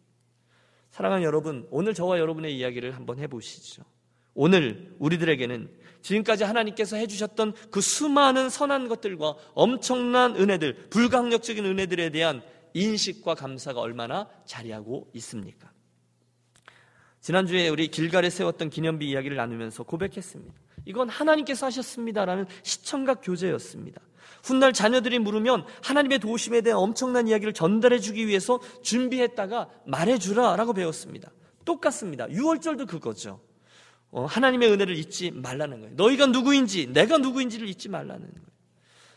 사랑하는 0.92 1.24
여러분, 1.24 1.68
오늘 1.70 1.94
저와 1.94 2.20
여러분의 2.20 2.58
이야기를 2.58 2.96
한번 2.96 3.20
해보시죠. 3.20 3.84
오늘 4.34 4.96
우리들에게는 5.00 5.70
지금까지 6.02 6.46
하나님께서 6.46 6.96
해주셨던 6.96 7.54
그 7.72 7.82
수많은 7.82 8.50
선한 8.50 8.88
것들과 8.88 9.36
엄청난 9.54 10.36
은혜들, 10.36 10.90
불강력적인 10.90 11.66
은혜들에 11.66 12.10
대한 12.10 12.42
인식과 12.74 13.36
감사가 13.36 13.82
얼마나 13.82 14.30
자리하고 14.46 15.10
있습니까? 15.14 15.72
지난주에 17.22 17.70
우리 17.70 17.90
길갈에 17.90 18.30
세웠던 18.30 18.70
기념비 18.70 19.10
이야기를 19.10 19.38
나누면서 19.38 19.84
고백했습니다. 19.84 20.54
이건 20.86 21.10
하나님께서 21.10 21.66
하셨습니다라는 21.68 22.46
시청각 22.64 23.22
교제였습니다. 23.24 24.02
훗날 24.44 24.74
자녀들이 24.74 25.20
물으면 25.20 25.66
하나님의 25.84 26.20
도우심에 26.20 26.62
대한 26.62 26.80
엄청난 26.80 27.28
이야기를 27.28 27.54
전달해 27.54 28.00
주기 28.00 28.28
위해서 28.28 28.60
준비했다가 28.82 29.70
말해 29.86 30.18
주라라고 30.18 30.74
배웠습니다. 30.74 31.32
똑같습니다. 31.66 32.30
유월절도 32.32 32.86
그거죠. 32.86 33.42
어, 34.12 34.26
하나님의 34.26 34.72
은혜를 34.72 34.96
잊지 34.98 35.32
말라는 35.32 35.82
거예요. 35.82 35.96
너희가 35.96 36.28
누구인지, 36.28 36.88
내가 36.88 37.18
누구인지를 37.18 37.68
잊지 37.68 37.90
말라는 37.90 38.22
거예요. 38.22 38.48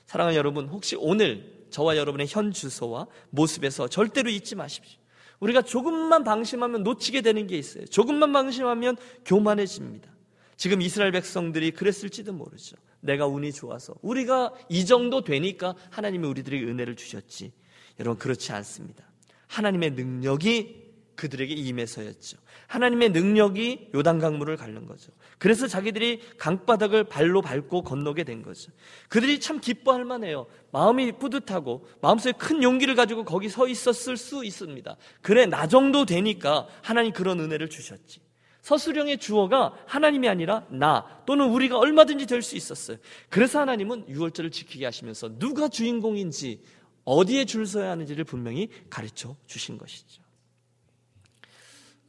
사랑하는 0.06 0.37
여러분, 0.37 0.68
혹시 0.68 0.97
오늘 0.97 1.66
저와 1.71 1.97
여러분의 1.97 2.26
현 2.28 2.52
주소와 2.52 3.06
모습에서 3.30 3.88
절대로 3.88 4.28
잊지 4.28 4.54
마십시오. 4.56 5.01
우리가 5.42 5.62
조금만 5.62 6.22
방심하면 6.22 6.84
놓치게 6.84 7.20
되는 7.20 7.49
게 7.49 7.58
있어요. 7.58 7.84
조금만 7.87 8.32
방심하면 8.32 8.96
교만해집니다. 9.25 10.08
지금 10.56 10.80
이스라엘 10.80 11.11
백성들이 11.11 11.72
그랬을지도 11.72 12.32
모르죠. 12.32 12.76
내가 13.00 13.26
운이 13.26 13.52
좋아서 13.52 13.96
우리가 14.02 14.52
이 14.68 14.87
정도 14.87 15.25
되니까 15.25 15.75
하나님이 15.90 16.28
우리들에게 16.28 16.64
은혜를 16.64 16.94
주셨지. 16.94 17.52
여러분 17.99 18.18
그렇지 18.18 18.52
않습니다. 18.52 19.04
하나님의 19.49 19.90
능력이 19.92 20.81
그들에게 21.16 21.52
임해서였죠. 21.54 22.38
하나님의 22.66 23.11
능력이 23.11 23.90
요단 23.95 24.19
강물을 24.19 24.57
가른 24.57 24.87
거죠. 24.87 25.12
그래서 25.38 25.66
자기들이 25.66 26.21
강바닥을 26.38 27.04
발로 27.04 27.42
밟고 27.42 27.83
건너게 27.83 28.25
된 28.25 28.42
거죠. 28.42 28.73
그들이 29.09 29.40
참 29.40 29.61
기뻐할 29.61 30.04
만해요. 30.04 30.47
마음이 30.71 31.12
뿌듯하고 31.19 31.87
마음속에 32.00 32.33
큰 32.38 32.62
용기를 32.62 32.95
가지고 32.95 33.25
거기 33.25 33.49
서 33.49 33.69
있었을 33.69 34.16
수 34.16 34.45
있습니다. 34.45 34.97
그래 35.21 35.47
나 35.47 35.66
정도 35.66 36.04
되니까 36.07 36.66
하나님 36.83 37.12
그런 37.12 37.40
은혜를 37.40 37.69
주셨지. 37.69 38.21
서술형의 38.62 39.19
주어가 39.19 39.75
하나님이 39.87 40.28
아니라 40.28 40.64
나 40.71 41.23
또는 41.26 41.50
우리가 41.50 41.78
얼마든지 41.78 42.26
될 42.26 42.42
수 42.42 42.57
있었어요. 42.57 42.97
그래서 43.28 43.61
하나님은 43.61 44.09
유월절을 44.09 44.52
지키게 44.52 44.85
하시면서 44.85 45.37
누가 45.38 45.69
주인공인지 45.69 46.62
어디에 47.04 47.45
줄 47.45 47.66
서야 47.66 47.90
하는지를 47.90 48.25
분명히 48.25 48.69
가르쳐 48.88 49.35
주신 49.47 49.78
것이죠. 49.78 50.22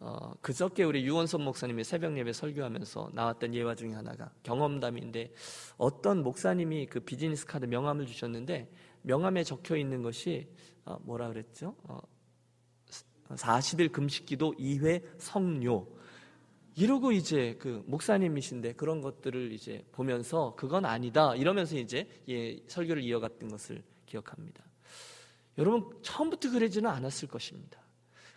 어, 0.05 0.33
그저께 0.41 0.83
우리 0.83 1.05
유원선 1.05 1.43
목사님이 1.43 1.85
새벽 1.85 2.17
예배 2.17 2.33
설교하면서 2.33 3.11
나왔던 3.13 3.55
예화 3.55 3.73
중에 3.73 3.93
하나가 3.93 4.29
경험담인데 4.43 5.33
어떤 5.77 6.23
목사님이 6.23 6.87
그 6.87 6.99
비즈니스 6.99 7.45
카드 7.45 7.65
명함을 7.65 8.05
주셨는데 8.05 8.69
명함에 9.03 9.45
적혀 9.45 9.77
있는 9.77 10.01
것이 10.01 10.49
어, 10.83 10.97
뭐라 11.03 11.29
그랬죠? 11.29 11.77
어, 11.83 12.01
40일 13.29 13.93
금식기도 13.93 14.55
2회 14.59 15.03
성료. 15.19 15.87
이러고 16.75 17.13
이제 17.13 17.55
그 17.59 17.81
목사님이신데 17.85 18.73
그런 18.73 18.99
것들을 18.99 19.53
이제 19.53 19.85
보면서 19.93 20.53
그건 20.57 20.83
아니다 20.83 21.33
이러면서 21.35 21.77
이제 21.77 22.09
예, 22.27 22.59
설교를 22.67 23.03
이어갔던 23.03 23.47
것을 23.47 23.81
기억합니다. 24.05 24.65
여러분 25.57 25.89
처음부터 26.01 26.51
그러지는 26.51 26.89
않았을 26.89 27.29
것입니다. 27.29 27.82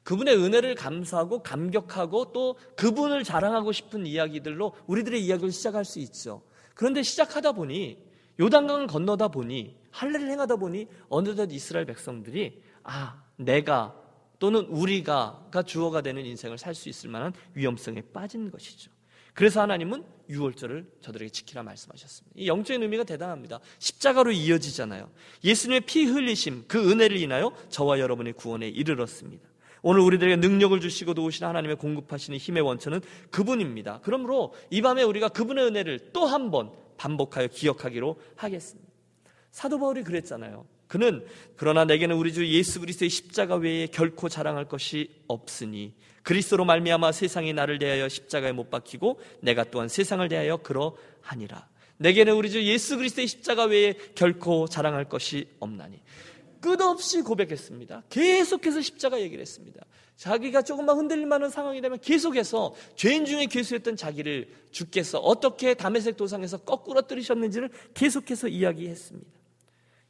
그분의 0.07 0.37
은혜를 0.37 0.77
감사하고 0.77 1.43
감격하고 1.43 2.31
또 2.33 2.57
그분을 2.77 3.25
자랑하고 3.25 3.73
싶은 3.73 4.07
이야기들로 4.07 4.73
우리들의 4.87 5.21
이야기를 5.21 5.51
시작할 5.51 5.85
수 5.85 5.99
있죠. 5.99 6.43
그런데 6.77 7.03
시작하다 7.03 7.53
보니 7.53 7.99
요단강을 8.39 8.87
건너다 8.87 9.29
보니 9.29 9.77
할례를 9.91 10.31
행하다 10.31 10.57
보니 10.57 10.87
어느덧 11.09 11.51
이스라엘 11.51 11.87
백성들이 11.87 12.63
아 12.85 13.21
내가 13.35 14.01
또는 14.39 14.67
우리가가 14.67 15.65
주어가 15.65 16.03
되는 16.03 16.25
인생을 16.25 16.57
살 16.57 16.73
수 16.73 16.89
있을 16.89 17.11
만한 17.11 17.33
위험성에 17.55 18.03
빠진 18.13 18.53
것이죠. 18.53 18.93
그래서 19.35 19.61
하나님은 19.61 20.05
유월절을 20.29 20.99
저들에게 21.01 21.33
지키라 21.33 21.65
말씀하셨습니다. 21.65 22.33
이 22.39 22.47
영적인 22.47 22.81
의미가 22.81 23.03
대단합니다. 23.03 23.59
십자가로 23.81 24.31
이어지잖아요. 24.31 25.11
예수님의 25.43 25.81
피 25.81 26.05
흘리심, 26.05 26.67
그 26.69 26.93
은혜를 26.93 27.17
인하여 27.17 27.53
저와 27.71 27.99
여러분의 27.99 28.35
구원에 28.35 28.69
이르렀습니다. 28.69 29.49
오늘 29.89 30.01
우리들에게 30.01 30.35
능력을 30.35 30.81
주시고 30.81 31.15
도우시는 31.15 31.49
하나님의 31.49 31.77
공급하시는 31.77 32.37
힘의 32.37 32.61
원천은 32.65 33.03
그분입니다. 33.31 34.01
그러므로 34.03 34.53
이 34.69 34.83
밤에 34.83 35.05
우리가 35.05 35.29
그분의 35.29 35.65
은혜를 35.65 36.11
또 36.13 36.27
한 36.27 36.51
번 36.51 36.73
반복하여 36.97 37.47
기억하기로 37.47 38.17
하겠습니다. 38.35 38.91
사도 39.53 39.79
바울이 39.79 40.03
그랬잖아요. 40.03 40.67
그는 40.89 41.25
그러나 41.55 41.85
내게는 41.85 42.17
우리 42.17 42.33
주 42.33 42.45
예수 42.49 42.81
그리스도의 42.81 43.11
십자가 43.11 43.55
외에 43.55 43.87
결코 43.87 44.29
자랑할 44.29 44.65
것이 44.65 45.09
없으니 45.29 45.95
그리스도로 46.25 46.65
말미암아 46.65 47.13
세상이 47.13 47.53
나를 47.53 47.79
대하여 47.79 48.09
십자가에 48.09 48.51
못 48.51 48.71
박히고 48.71 49.21
내가 49.41 49.63
또한 49.63 49.87
세상을 49.87 50.27
대하여 50.29 50.57
그러하니라. 50.57 51.69
내게는 51.99 52.35
우리 52.35 52.51
주 52.51 52.61
예수 52.65 52.97
그리스도의 52.97 53.29
십자가 53.29 53.67
외에 53.67 53.95
결코 54.17 54.67
자랑할 54.67 55.09
것이 55.09 55.47
없나니. 55.61 56.01
끝없이 56.61 57.23
고백했습니다. 57.23 58.05
계속해서 58.09 58.81
십자가 58.81 59.21
얘기를 59.21 59.41
했습니다. 59.43 59.85
자기가 60.17 60.63
조금만 60.63 60.97
흔들릴 60.97 61.27
만한 61.27 61.51
상황이 61.51 61.81
되면 61.81 61.99
계속해서 62.01 62.75
죄인 62.97 63.27
중에 63.27 63.47
괴수했던 63.47 63.97
자기를 63.97 64.49
주께서 64.71 65.19
어떻게 65.19 65.75
담에색 65.75 66.17
도상에서 66.17 66.59
거꾸로 66.59 67.03
뜨리셨는지를 67.03 67.71
계속해서 67.95 68.49
이야기했습니다. 68.49 69.31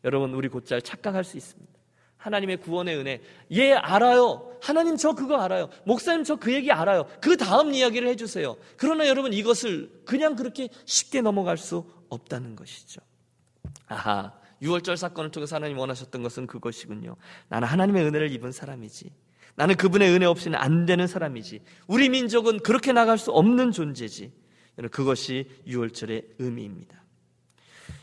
여러분 0.05 0.33
우리 0.35 0.49
곧잘 0.49 0.83
착각할 0.83 1.25
수 1.25 1.37
있습니다. 1.37 1.73
하나님의 2.19 2.59
구원의 2.59 2.97
은혜. 2.97 3.21
예, 3.53 3.73
알아요. 3.73 4.57
하나님 4.61 4.97
저 4.97 5.13
그거 5.13 5.37
알아요. 5.41 5.69
목사님 5.85 6.25
저 6.25 6.37
그 6.37 6.53
얘기 6.53 6.71
알아요. 6.73 7.07
그 7.21 7.37
다음 7.37 7.73
이야기를 7.73 8.09
해주세요. 8.09 8.57
그러나 8.77 9.07
여러분 9.09 9.33
이것을 9.33 9.91
그냥 10.05 10.35
그렇게 10.37 10.69
쉽게 10.85 11.21
넘어갈 11.21 11.57
수 11.57 11.85
없다는 12.09 12.57
것이죠. 12.57 13.01
아하. 13.87 14.33
6월절 14.63 14.97
사건을 14.97 15.31
통해서 15.31 15.57
하나님 15.57 15.79
원하셨던 15.79 16.23
것은 16.23 16.47
그것이군요. 16.47 17.17
나는 17.49 17.69
하나님의 17.69 18.05
은혜를 18.05 18.31
입은 18.33 18.53
사람이지. 18.53 19.11
나는 19.55 19.75
그분의 19.77 20.11
은혜 20.11 20.27
없이는 20.27 20.59
안 20.59 20.87
되는 20.87 21.07
사람이지. 21.07 21.63
우리 21.87 22.09
민족은 22.09 22.61
그렇게 22.61 22.93
나갈 22.93 23.19
수 23.19 23.31
없는 23.33 23.73
존재지. 23.73 24.33
그것이 24.91 25.49
6월절의 25.67 26.35
의미입니다. 26.39 27.03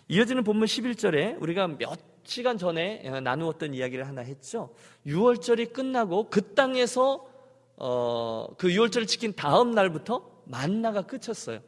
이어지는 0.07 0.43
본문 0.43 0.65
11절에 0.65 1.41
우리가 1.41 1.67
몇 1.67 1.99
시간 2.23 2.57
전에 2.57 3.19
나누었던 3.21 3.73
이야기를 3.73 4.07
하나 4.07 4.21
했죠. 4.21 4.73
6월절이 5.05 5.73
끝나고 5.73 6.29
그 6.29 6.53
땅에서 6.53 7.27
어, 7.75 8.47
그 8.57 8.69
6월절을 8.69 9.07
지킨 9.07 9.33
다음 9.33 9.71
날부터 9.71 10.43
만나가 10.45 11.03
끝쳤어요. 11.03 11.59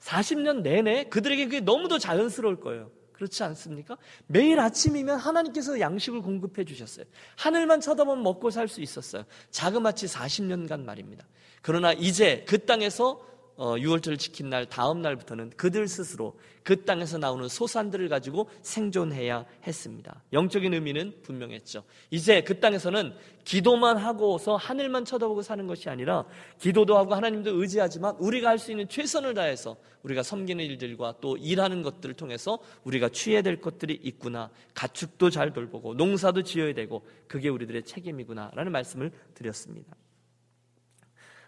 40년 0.00 0.62
내내 0.62 1.04
그들에게 1.04 1.44
그게 1.44 1.60
너무도 1.60 1.98
자연스러울 1.98 2.60
거예요. 2.60 2.90
그렇지 3.22 3.44
않습니까? 3.44 3.96
매일 4.26 4.58
아침이면 4.58 5.16
하나님께서 5.16 5.78
양식을 5.78 6.22
공급해 6.22 6.64
주셨어요. 6.64 7.04
하늘만 7.36 7.80
쳐다보면 7.80 8.24
먹고 8.24 8.50
살 8.50 8.66
수 8.66 8.80
있었어요. 8.80 9.24
자그마치 9.50 10.06
40년간 10.06 10.80
말입니다. 10.84 11.26
그러나 11.60 11.92
이제 11.92 12.44
그 12.48 12.64
땅에서 12.64 13.20
어, 13.56 13.74
6월절을 13.76 14.18
지킨 14.18 14.48
날 14.48 14.66
다음 14.66 15.02
날부터는 15.02 15.50
그들 15.50 15.86
스스로 15.86 16.34
그 16.62 16.84
땅에서 16.84 17.18
나오는 17.18 17.48
소산들을 17.48 18.08
가지고 18.08 18.48
생존해야 18.62 19.44
했습니다. 19.66 20.22
영적인 20.32 20.72
의미는 20.72 21.12
분명했죠. 21.22 21.82
이제 22.10 22.42
그 22.42 22.60
땅에서는 22.60 23.12
기도만 23.44 23.96
하고서 23.96 24.56
하늘만 24.56 25.04
쳐다보고 25.04 25.42
사는 25.42 25.66
것이 25.66 25.90
아니라 25.90 26.24
기도도 26.60 26.96
하고 26.96 27.14
하나님도 27.14 27.60
의지하지만 27.60 28.14
우리가 28.18 28.48
할 28.50 28.62
수 28.62 28.70
있는 28.70 28.88
최선을 28.88 29.34
다해서 29.34 29.76
우리가 30.04 30.22
섬기는 30.22 30.64
일들과 30.64 31.14
또 31.20 31.36
일하는 31.36 31.82
것들을 31.82 32.14
통해서 32.14 32.58
우리가 32.84 33.08
취해야 33.08 33.42
될 33.42 33.60
것들이 33.60 33.98
있구나. 34.02 34.50
가축도 34.74 35.30
잘 35.30 35.52
돌보고 35.52 35.94
농사도 35.94 36.42
지어야 36.42 36.72
되고 36.72 37.04
그게 37.26 37.48
우리들의 37.48 37.82
책임이구나라는 37.82 38.72
말씀을 38.72 39.10
드렸습니다. 39.34 39.96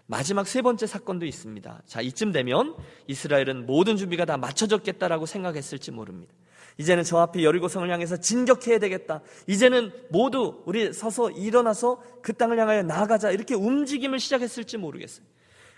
마지막 0.06 0.46
세 0.46 0.60
번째 0.60 0.86
사건도 0.86 1.24
있습니다. 1.24 1.82
자, 1.86 2.00
이쯤 2.00 2.32
되면 2.32 2.76
이스라엘은 3.06 3.66
모든 3.66 3.96
준비가 3.96 4.24
다 4.24 4.36
맞춰졌겠다라고 4.36 5.26
생각했을지 5.26 5.90
모릅니다. 5.90 6.34
이제는 6.76 7.04
저 7.04 7.18
앞에 7.18 7.44
여리고성을 7.44 7.88
향해서 7.90 8.18
진격해야 8.18 8.78
되겠다. 8.80 9.22
이제는 9.46 9.92
모두 10.10 10.62
우리 10.66 10.92
서서 10.92 11.30
일어나서 11.30 12.02
그 12.20 12.32
땅을 12.32 12.58
향하여 12.58 12.82
나아가자. 12.82 13.30
이렇게 13.30 13.54
움직임을 13.54 14.18
시작했을지 14.18 14.76
모르겠어요. 14.76 15.24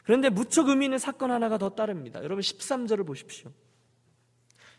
그런데 0.04 0.30
무척 0.30 0.68
의미 0.68 0.86
있는 0.86 0.98
사건 0.98 1.30
하나가 1.30 1.58
더 1.58 1.70
따릅니다. 1.70 2.20
여러분 2.22 2.40
13절을 2.40 3.06
보십시오. 3.06 3.50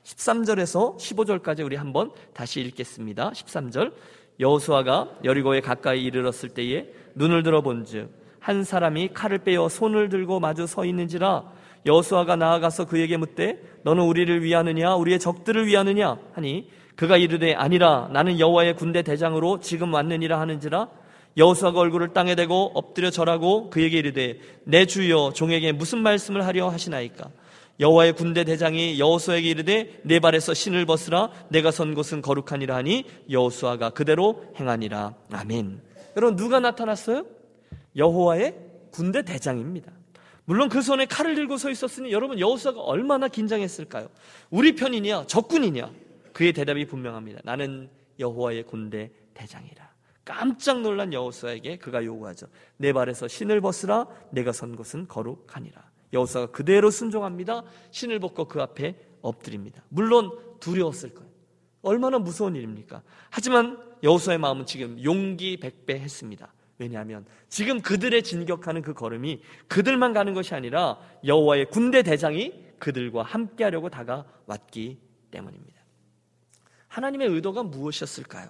13절에서 0.04 0.98
15절까지 0.98 1.66
우리 1.66 1.76
한번 1.76 2.12
다시 2.34 2.62
읽겠습니다. 2.62 3.32
13절. 3.32 3.94
여호수아가 4.40 5.20
여리고에 5.24 5.62
가까이 5.62 6.04
이르렀을 6.04 6.50
때에 6.50 6.92
눈을 7.16 7.44
들어 7.44 7.62
본즉 7.62 8.27
한 8.48 8.64
사람이 8.64 9.10
칼을 9.14 9.40
빼어 9.40 9.68
손을 9.68 10.08
들고 10.08 10.40
마주 10.40 10.68
서 10.68 10.86
있는지라 10.86 11.44
여수아가 11.86 12.38
나아가서 12.38 12.86
그에게 12.86 13.18
묻되 13.18 13.62
너는 13.84 14.04
우리를 14.04 14.42
위하느냐? 14.42 14.96
우리의 14.96 15.20
적들을 15.20 15.68
위하느냐? 15.68 16.18
하니 16.32 16.70
그가 16.96 17.18
이르되 17.18 17.54
아니라 17.54 18.08
나는 18.14 18.40
여호와의 18.40 18.78
군대 18.78 19.02
대장으로 19.02 19.60
지금 19.60 19.94
왔느니라 19.94 20.40
하는지라 20.40 20.88
여호수아가 21.36 21.78
얼굴을 21.78 22.14
땅에 22.14 22.36
대고 22.36 22.72
엎드려 22.74 23.12
절하고 23.12 23.70
그에게 23.70 23.98
이르되 23.98 24.40
내 24.64 24.86
주여 24.86 25.34
종에게 25.36 25.74
무슨 25.74 26.00
말씀을 26.00 26.46
하려 26.46 26.70
하시나이까? 26.70 27.30
여호와의 27.82 28.14
군대 28.14 28.46
대장이 28.46 28.98
여호수아에게 28.98 29.50
이르되 29.50 30.00
내 30.04 30.22
발에서 30.22 30.54
신을 30.54 30.86
벗으라. 30.86 31.32
내가 31.50 31.72
선 31.72 31.94
곳은 31.94 32.22
거룩하니라 32.22 32.78
하니 32.78 33.04
여호수아가 33.30 33.90
그대로 33.90 34.46
행하니라. 34.58 35.16
아멘. 35.34 35.82
여러분 36.16 36.38
누가 36.38 36.62
나타났어요? 36.62 37.37
여호와의 37.98 38.56
군대 38.92 39.24
대장입니다. 39.24 39.92
물론 40.46 40.70
그 40.70 40.82
손에 40.82 41.06
칼을 41.06 41.36
들고 41.36 41.58
서 41.58 41.70
있었으니 41.70 42.12
여러분 42.12 42.40
여호수아가 42.40 42.80
얼마나 42.82 43.28
긴장했을까요? 43.28 44.08
우리 44.50 44.76
편이냐 44.76 45.26
적군이냐? 45.28 45.92
그의 46.32 46.54
대답이 46.54 46.86
분명합니다. 46.86 47.42
나는 47.44 47.90
여호와의 48.20 48.64
군대 48.64 49.12
대장이라. 49.34 49.88
깜짝 50.24 50.82
놀란 50.82 51.14
여호수아에게 51.14 51.78
그가 51.78 52.04
요구하죠. 52.04 52.48
내 52.78 52.94
발에서 52.94 53.28
신을 53.28 53.60
벗으라. 53.62 54.08
내가 54.32 54.52
선 54.52 54.76
곳은 54.76 55.08
거룩하니라. 55.08 55.84
여호수아가 56.14 56.52
그대로 56.52 56.90
순종합니다. 56.92 57.64
신을 57.92 58.20
벗고 58.20 58.46
그 58.46 58.62
앞에 58.62 58.96
엎드립니다. 59.22 59.84
물론 59.90 60.32
두려웠을 60.60 61.14
거예요. 61.14 61.30
얼마나 61.82 62.20
무서운 62.20 62.56
일입니까? 62.56 63.02
하지만 63.30 63.78
여호수아의 64.04 64.40
마음은 64.40 64.66
지금 64.66 65.02
용기 65.04 65.58
백배 65.58 66.00
했습니다. 66.00 66.54
왜냐하면 66.80 67.26
지금 67.50 67.82
그들의 67.82 68.22
진격하는 68.24 68.82
그 68.82 68.94
걸음이 68.94 69.42
그들만 69.68 70.14
가는 70.14 70.34
것이 70.34 70.54
아니라 70.54 71.00
여호와의 71.26 71.70
군대 71.70 72.04
대장이 72.04 72.54
그들과 72.80 73.24
함께하려고 73.24 73.90
다가왔기 73.90 75.00
때문입니다. 75.32 75.82
하나님의 76.88 77.30
의도가 77.30 77.64
무엇이었을까요? 77.64 78.50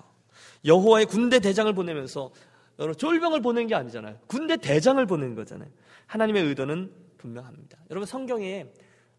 여호와의 0.66 1.06
군대 1.06 1.40
대장을 1.40 1.72
보내면서 1.74 2.32
여러분 2.80 2.98
쫄병을 2.98 3.42
보낸 3.42 3.68
게 3.68 3.76
아니잖아요. 3.76 4.20
군대 4.28 4.58
대장을 4.58 5.04
보낸 5.06 5.34
거잖아요. 5.36 5.70
하나님의 6.08 6.44
의도는 6.44 6.92
분명합니다. 7.18 7.78
여러분 7.90 8.06
성경에 8.06 8.68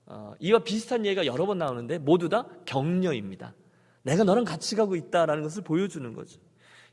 어, 0.07 0.35
이와 0.39 0.61
비슷한 0.61 1.05
예가 1.05 1.27
여러 1.27 1.45
번 1.47 1.59
나오는데 1.59 1.99
모두 1.99 2.29
다 2.29 2.47
격려입니다. 2.65 3.55
내가 4.03 4.25
너랑 4.25 4.45
같이 4.45 4.75
가고 4.75 4.97
있다라는 4.97 5.43
것을 5.43 5.63
보여주는 5.63 6.13
거죠. 6.15 6.41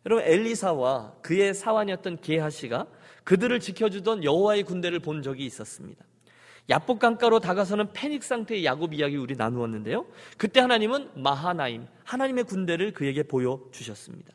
여러분 0.05 0.23
엘리사와 0.25 1.13
그의 1.21 1.53
사환이었던 1.53 2.21
게하시가 2.21 2.85
그들을 3.23 3.59
지켜주던 3.59 4.23
여호와의 4.23 4.63
군대를 4.63 4.99
본 4.99 5.23
적이 5.23 5.45
있었습니다. 5.45 6.05
야복 6.69 6.99
강가로 6.99 7.39
다가서는 7.39 7.93
패닉 7.93 8.23
상태의 8.23 8.65
야곱 8.65 8.93
이야기 8.93 9.17
우리 9.17 9.35
나누었는데요. 9.35 10.05
그때 10.37 10.59
하나님은 10.59 11.09
마하나임 11.15 11.87
하나님의 12.03 12.45
군대를 12.45 12.93
그에게 12.93 13.23
보여 13.23 13.61
주셨습니다. 13.71 14.33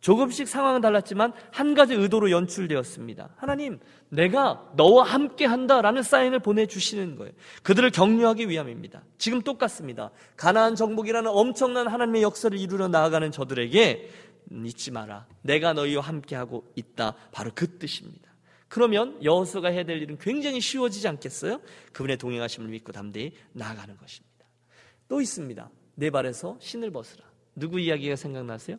조금씩 0.00 0.46
상황은 0.46 0.80
달랐지만 0.80 1.32
한 1.50 1.74
가지 1.74 1.94
의도로 1.94 2.30
연출되었습니다. 2.30 3.30
하나님, 3.36 3.80
내가 4.10 4.70
너와 4.76 5.02
함께 5.02 5.44
한다라는 5.44 6.04
사인을 6.04 6.38
보내주시는 6.38 7.16
거예요. 7.16 7.32
그들을 7.64 7.90
격려하기 7.90 8.48
위함입니다. 8.48 9.02
지금 9.18 9.42
똑같습니다. 9.42 10.10
가나안 10.36 10.76
정복이라는 10.76 11.28
엄청난 11.28 11.88
하나님의 11.88 12.22
역사를 12.22 12.56
이루려 12.56 12.86
나아가는 12.86 13.32
저들에게 13.32 14.08
잊지 14.50 14.90
마라. 14.90 15.26
내가 15.42 15.72
너희와 15.72 16.02
함께하고 16.02 16.64
있다. 16.74 17.14
바로 17.32 17.50
그 17.54 17.78
뜻입니다. 17.78 18.28
그러면 18.68 19.22
여호수가 19.24 19.68
해야 19.68 19.84
될 19.84 20.02
일은 20.02 20.18
굉장히 20.18 20.60
쉬워지지 20.60 21.08
않겠어요? 21.08 21.60
그분의 21.92 22.18
동행하심을 22.18 22.68
믿고 22.68 22.92
담대히 22.92 23.32
나아가는 23.52 23.96
것입니다. 23.96 24.46
또 25.08 25.20
있습니다. 25.20 25.70
내 25.94 26.10
발에서 26.10 26.58
신을 26.60 26.90
벗으라. 26.90 27.24
누구 27.54 27.80
이야기가 27.80 28.16
생각나세요? 28.16 28.76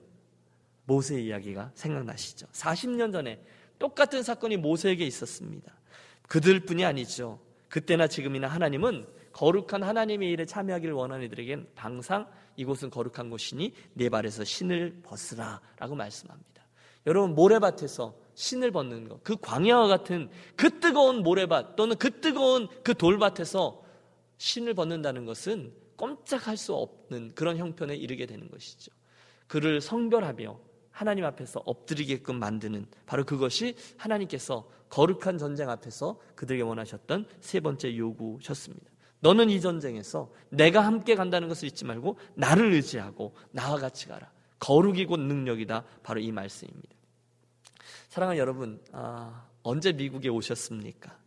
모세 0.86 1.20
이야기가 1.20 1.72
생각나시죠? 1.76 2.48
40년 2.48 3.12
전에 3.12 3.44
똑같은 3.78 4.24
사건이 4.24 4.58
모세에게 4.58 5.06
있었습니다. 5.06 5.74
그들뿐이 6.28 6.86
아니죠. 6.86 7.40
그때나 7.68 8.08
지금이나 8.08 8.48
하나님은 8.48 9.08
거룩한 9.32 9.84
하나님의 9.84 10.32
일에 10.32 10.46
참여하기를 10.46 10.94
원하는 10.94 11.26
이들에겐 11.26 11.68
항상 11.76 12.28
이곳은 12.60 12.90
거룩한 12.90 13.30
곳이니 13.30 13.74
내 13.94 14.10
발에서 14.10 14.44
신을 14.44 15.02
벗으라 15.04 15.62
라고 15.78 15.96
말씀합니다. 15.96 16.50
여러분 17.08 17.34
모래밭에서 17.34 18.16
신을 18.34 18.72
벗는 18.72 19.08
것, 19.08 19.24
그 19.24 19.38
광야와 19.38 19.88
같은 19.88 20.30
그 20.56 20.80
뜨거운 20.80 21.24
모래밭 21.24 21.76
또는 21.76 21.96
그 21.98 22.20
뜨거운 22.20 22.68
그 22.84 22.94
돌밭에서 22.94 23.82
신을 24.38 24.74
벗는다는 24.74 25.26
것은 25.26 25.74
꼼짝할 25.96 26.58
수 26.58 26.74
없는 26.74 27.32
그런 27.36 27.58
형편에 27.58 27.96
이르게 27.96 28.26
되는 28.26 28.50
것이죠. 28.50 28.92
그를 29.48 29.82
성별하며 29.82 30.60
하나님 30.92 31.26
앞에서 31.26 31.62
엎드리게끔 31.66 32.38
만드는 32.38 32.86
바로 33.06 33.24
그것이 33.26 33.76
하나님께서 33.98 34.70
거룩한 34.90 35.38
전쟁 35.38 35.70
앞에서 35.70 36.20
그들에게 36.36 36.64
원하셨던 36.64 37.26
세 37.40 37.60
번째 37.60 37.96
요구셨습니다. 37.96 38.92
너는 39.22 39.50
이 39.50 39.60
전쟁에서 39.60 40.32
내가 40.50 40.82
함께 40.82 41.16
간다는 41.16 41.48
것을 41.48 41.68
잊지 41.68 41.86
말고 41.86 42.18
나를 42.36 42.74
의지하고 42.74 43.36
나와 43.52 43.78
같이 43.78 44.08
가라. 44.08 44.32
거룩이 44.60 45.06
곧 45.06 45.20
능력이다. 45.20 45.84
바로 46.04 46.20
이 46.20 46.32
말씀입니다. 46.32 46.96
사랑하는 48.10 48.40
여러분, 48.40 48.82
아, 48.92 49.46
언제 49.64 49.92
미국에 49.92 50.30
오셨습니까? 50.30 51.18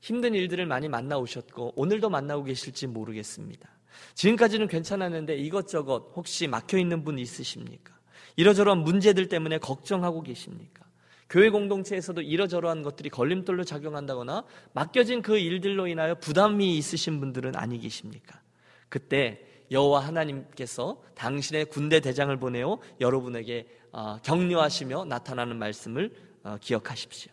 힘든 0.00 0.34
일들을 0.34 0.64
많이 0.66 0.88
만나 0.88 1.18
오셨고 1.18 1.74
오늘도 1.76 2.08
만나고 2.08 2.44
계실지 2.44 2.86
모르겠습니다. 2.86 3.68
지금까지는 4.14 4.68
괜찮았는데 4.68 5.36
이것저것 5.36 6.12
혹시 6.14 6.46
막혀 6.46 6.78
있는 6.78 7.04
분 7.04 7.18
있으십니까? 7.18 7.98
이러저러한 8.36 8.82
문제들 8.82 9.28
때문에 9.28 9.58
걱정하고 9.58 10.22
계십니까? 10.22 10.84
교회 11.30 11.48
공동체에서도 11.48 12.20
이러저러한 12.20 12.82
것들이 12.82 13.08
걸림돌로 13.08 13.62
작용한다거나 13.62 14.44
맡겨진 14.72 15.22
그 15.22 15.38
일들로 15.38 15.86
인하여 15.86 16.16
부담이 16.16 16.76
있으신 16.76 17.20
분들은 17.20 17.54
아니 17.54 17.78
계십니까? 17.78 18.40
그때 18.88 19.46
여호와 19.70 20.00
하나님께서 20.00 21.00
당신의 21.14 21.66
군대 21.66 22.00
대장을 22.00 22.36
보내어 22.36 22.80
여러분에게 23.00 23.68
어, 23.92 24.18
격려하시며 24.22 25.04
나타나는 25.04 25.56
말씀을 25.56 26.12
어, 26.42 26.56
기억하십시오. 26.60 27.32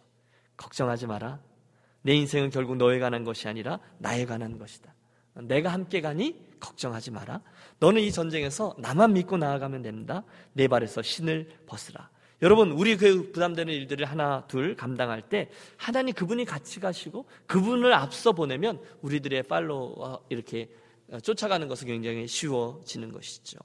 걱정하지 0.56 1.08
마라. 1.08 1.40
내 2.04 2.14
인생은 2.14 2.52
결국 2.52 2.78
너에 2.78 3.00
관한 3.00 3.24
것이 3.24 3.48
아니라 3.48 3.80
나에 3.98 4.26
관한 4.26 4.60
것이다. 4.60 4.94
내가 5.34 5.70
함께 5.70 6.02
가니 6.02 6.36
걱정하지 6.60 7.12
마라. 7.12 7.42
너는 7.80 8.02
이 8.02 8.12
전쟁에서 8.12 8.76
나만 8.78 9.14
믿고 9.14 9.38
나아가면 9.38 9.82
됩니다. 9.82 10.24
내 10.54 10.68
발에서 10.68 11.02
신을 11.02 11.50
벗으라. 11.66 12.10
여러분, 12.42 12.72
우리 12.72 12.98
그 12.98 13.32
부담되는 13.32 13.74
일들을 13.74 14.06
하나, 14.06 14.46
둘 14.48 14.76
감당할 14.76 15.24
때 15.24 15.50
하나님 15.76 16.14
그분이 16.14 16.46
같이 16.46 16.80
가시고 16.80 17.26
그분을 17.48 17.94
앞서 17.94 18.32
보내면 18.34 18.80
우리들의 19.02 19.44
팔로와 19.44 20.20
이렇게 20.30 20.70
쫓아가는 21.24 21.68
것은 21.68 21.88
굉장히 21.88 22.28
쉬워지는 22.28 23.12
것이죠. 23.12 23.58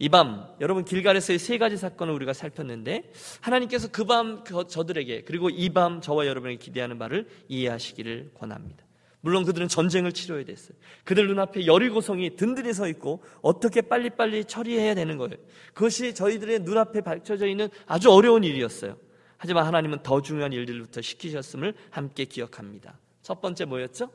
이 0.00 0.08
밤 0.08 0.48
여러분 0.60 0.84
길갈에서의 0.84 1.38
세 1.38 1.56
가지 1.56 1.76
사건을 1.76 2.12
우리가 2.14 2.32
살폈는데 2.32 3.12
하나님께서 3.40 3.90
그 3.92 4.04
밤 4.06 4.42
저들에게 4.44 5.22
그리고 5.22 5.50
이 5.50 5.68
밤 5.70 6.00
저와 6.00 6.26
여러분에게 6.26 6.58
기대하는 6.58 6.98
바를 6.98 7.28
이해하시기를 7.48 8.32
권합니다. 8.34 8.83
물론 9.24 9.44
그들은 9.46 9.68
전쟁을 9.68 10.12
치러야 10.12 10.44
됐어요. 10.44 10.76
그들 11.04 11.26
눈앞에 11.28 11.66
여리고성이 11.66 12.36
든든히 12.36 12.74
서 12.74 12.86
있고 12.88 13.24
어떻게 13.40 13.80
빨리빨리 13.80 14.44
처리해야 14.44 14.94
되는 14.94 15.16
거예요. 15.16 15.32
그것이 15.72 16.14
저희들의 16.14 16.58
눈앞에 16.58 17.00
밝혀져 17.00 17.46
있는 17.46 17.70
아주 17.86 18.10
어려운 18.10 18.44
일이었어요. 18.44 18.98
하지만 19.38 19.64
하나님은 19.64 20.02
더 20.02 20.20
중요한 20.20 20.52
일들부터 20.52 21.00
시키셨음을 21.00 21.72
함께 21.88 22.26
기억합니다. 22.26 22.98
첫 23.22 23.40
번째 23.40 23.64
뭐였죠? 23.64 24.10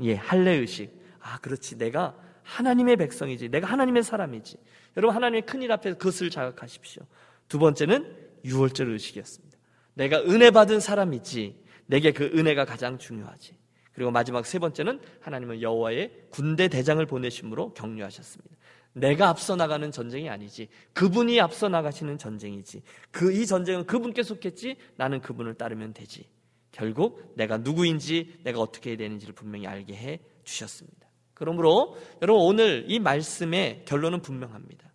예, 0.00 0.14
할례의식. 0.14 0.90
아, 1.20 1.36
그렇지. 1.40 1.76
내가 1.76 2.16
하나님의 2.44 2.96
백성이지. 2.96 3.50
내가 3.50 3.66
하나님의 3.66 4.02
사람이지. 4.02 4.56
여러분 4.96 5.14
하나님의 5.16 5.42
큰일 5.42 5.70
앞에서 5.70 5.98
그것을 5.98 6.30
자각하십시오. 6.30 7.02
두 7.46 7.58
번째는 7.58 8.16
유월절 8.42 8.88
의식이었습니다. 8.88 9.58
내가 9.92 10.22
은혜 10.22 10.50
받은 10.50 10.80
사람이지. 10.80 11.62
내게 11.84 12.12
그 12.12 12.24
은혜가 12.24 12.64
가장 12.64 12.96
중요하지. 12.96 13.67
그리고 13.98 14.12
마지막 14.12 14.46
세 14.46 14.60
번째는 14.60 15.00
하나님은 15.20 15.60
여호와의 15.60 16.12
군대 16.30 16.68
대장을 16.68 17.04
보내심으로 17.04 17.74
격려하셨습니다. 17.74 18.56
내가 18.92 19.28
앞서 19.28 19.56
나가는 19.56 19.90
전쟁이 19.90 20.28
아니지. 20.28 20.68
그분이 20.92 21.40
앞서 21.40 21.68
나가시는 21.68 22.16
전쟁이지. 22.16 22.82
그 23.10 23.32
이 23.32 23.44
전쟁은 23.44 23.86
그분께 23.86 24.22
속했지. 24.22 24.76
나는 24.94 25.20
그분을 25.20 25.54
따르면 25.54 25.94
되지. 25.94 26.28
결국 26.70 27.32
내가 27.34 27.58
누구인지 27.58 28.38
내가 28.44 28.60
어떻게 28.60 28.90
해야 28.90 28.96
되는지를 28.98 29.34
분명히 29.34 29.66
알게 29.66 29.96
해 29.96 30.20
주셨습니다. 30.44 31.08
그러므로 31.34 31.96
여러분 32.22 32.44
오늘 32.44 32.84
이 32.86 33.00
말씀의 33.00 33.82
결론은 33.84 34.22
분명합니다. 34.22 34.92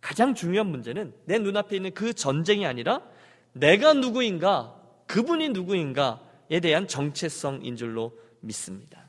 가장 0.00 0.36
중요한 0.36 0.68
문제는 0.68 1.12
내 1.24 1.40
눈앞에 1.40 1.74
있는 1.74 1.92
그 1.92 2.12
전쟁이 2.12 2.66
아니라 2.66 3.02
내가 3.52 3.94
누구인가, 3.94 4.80
그분이 5.08 5.48
누구인가에 5.48 6.60
대한 6.62 6.86
정체성인 6.86 7.74
줄로 7.74 8.12
믿습니다. 8.44 9.04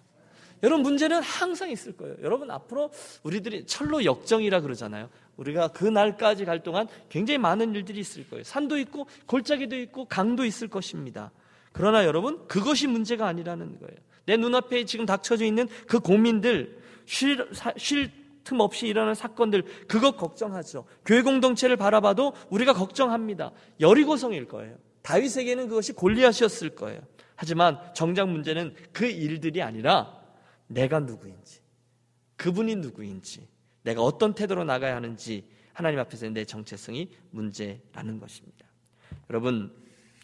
여러분 0.63 0.83
문제는 0.83 1.21
항상 1.21 1.69
있을 1.69 1.95
거예요. 1.95 2.15
여러분 2.21 2.49
앞으로 2.49 2.91
우리들이 3.23 3.65
철로 3.65 4.03
역정이라 4.03 4.61
그러잖아요. 4.61 5.09
우리가 5.37 5.67
그 5.69 5.85
날까지 5.85 6.45
갈 6.45 6.63
동안 6.63 6.87
굉장히 7.09 7.37
많은 7.37 7.75
일들이 7.75 7.99
있을 7.99 8.27
거예요. 8.29 8.43
산도 8.43 8.77
있고 8.79 9.07
골짜기도 9.27 9.75
있고 9.77 10.05
강도 10.05 10.45
있을 10.45 10.67
것입니다. 10.67 11.31
그러나 11.71 12.05
여러분 12.05 12.47
그것이 12.47 12.87
문제가 12.87 13.27
아니라는 13.27 13.79
거예요. 13.79 13.95
내 14.25 14.37
눈앞에 14.37 14.85
지금 14.85 15.05
닥쳐져 15.05 15.45
있는 15.45 15.67
그 15.87 15.99
고민들 15.99 16.79
쉴, 17.05 17.47
쉴틈 17.77 18.59
없이 18.59 18.87
일어나는 18.87 19.13
사건들 19.13 19.63
그것 19.87 20.17
걱정하죠. 20.17 20.85
교회 21.05 21.21
공동체를 21.21 21.75
바라봐도 21.75 22.33
우리가 22.49 22.73
걱정합니다. 22.73 23.51
여리고성일 23.81 24.47
거예요. 24.47 24.77
다윗에게는 25.03 25.67
그것이 25.67 25.93
골리앗이었을 25.93 26.71
거예요. 26.71 27.01
하지만 27.35 27.79
정작 27.93 28.29
문제는 28.29 28.75
그 28.91 29.05
일들이 29.05 29.61
아니라 29.61 30.21
내가 30.67 30.99
누구인지, 30.99 31.61
그분이 32.37 32.75
누구인지, 32.77 33.47
내가 33.83 34.01
어떤 34.01 34.33
태도로 34.33 34.63
나가야 34.63 34.95
하는지 34.95 35.45
하나님 35.73 35.99
앞에서 35.99 36.29
내 36.29 36.45
정체성이 36.45 37.09
문제라는 37.31 38.19
것입니다. 38.19 38.65
여러분 39.29 39.71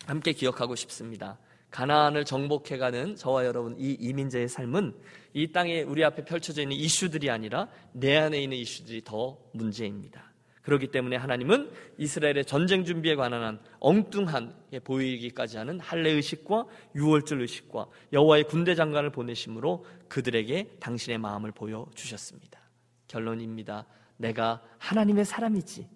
함께 0.05 0.33
기억하고 0.33 0.75
싶습니다. 0.75 1.37
가나안을 1.69 2.25
정복해가는 2.25 3.15
저와 3.15 3.45
여러분 3.45 3.75
이 3.77 3.95
이민자의 3.99 4.49
삶은 4.49 4.93
이 5.33 5.51
땅에 5.51 5.81
우리 5.81 6.03
앞에 6.03 6.25
펼쳐져 6.25 6.61
있는 6.61 6.75
이슈들이 6.75 7.29
아니라 7.29 7.69
내 7.93 8.17
안에 8.17 8.41
있는 8.41 8.57
이슈들이 8.57 9.03
더 9.03 9.37
문제입니다. 9.53 10.30
그렇기 10.61 10.87
때문에 10.87 11.15
하나님은 11.15 11.71
이스라엘의 11.97 12.45
전쟁 12.45 12.85
준비에 12.85 13.15
관한 13.15 13.59
엉뚱한 13.79 14.55
보이기까지 14.83 15.57
하는 15.57 15.79
할례 15.79 16.11
의식과 16.11 16.65
유월절 16.95 17.41
의식과 17.41 17.87
여호와의 18.13 18.43
군대 18.45 18.75
장관을 18.75 19.11
보내심으로 19.11 19.85
그들에게 20.07 20.77
당신의 20.79 21.17
마음을 21.17 21.51
보여 21.51 21.87
주셨습니다. 21.95 22.59
결론입니다. 23.07 23.85
내가 24.17 24.61
하나님의 24.77 25.25
사람이지. 25.25 25.89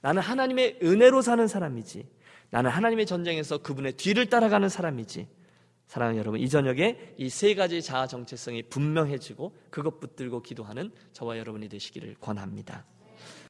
나는 0.00 0.22
하나님의 0.22 0.80
은혜로 0.82 1.22
사는 1.22 1.46
사람이지. 1.46 2.06
나는 2.50 2.70
하나님의 2.70 3.06
전쟁에서 3.06 3.58
그분의 3.58 3.92
뒤를 3.92 4.26
따라가는 4.26 4.68
사람이지. 4.68 5.28
사랑하는 5.86 6.18
여러분, 6.18 6.40
이 6.40 6.48
저녁에 6.48 7.14
이 7.16 7.28
세 7.28 7.54
가지 7.54 7.82
자아 7.82 8.06
정체성이 8.06 8.64
분명해지고 8.64 9.56
그것 9.70 9.98
붙들고 10.00 10.42
기도하는 10.42 10.90
저와 11.12 11.38
여러분이 11.38 11.68
되시기를 11.68 12.16
권합니다. 12.20 12.84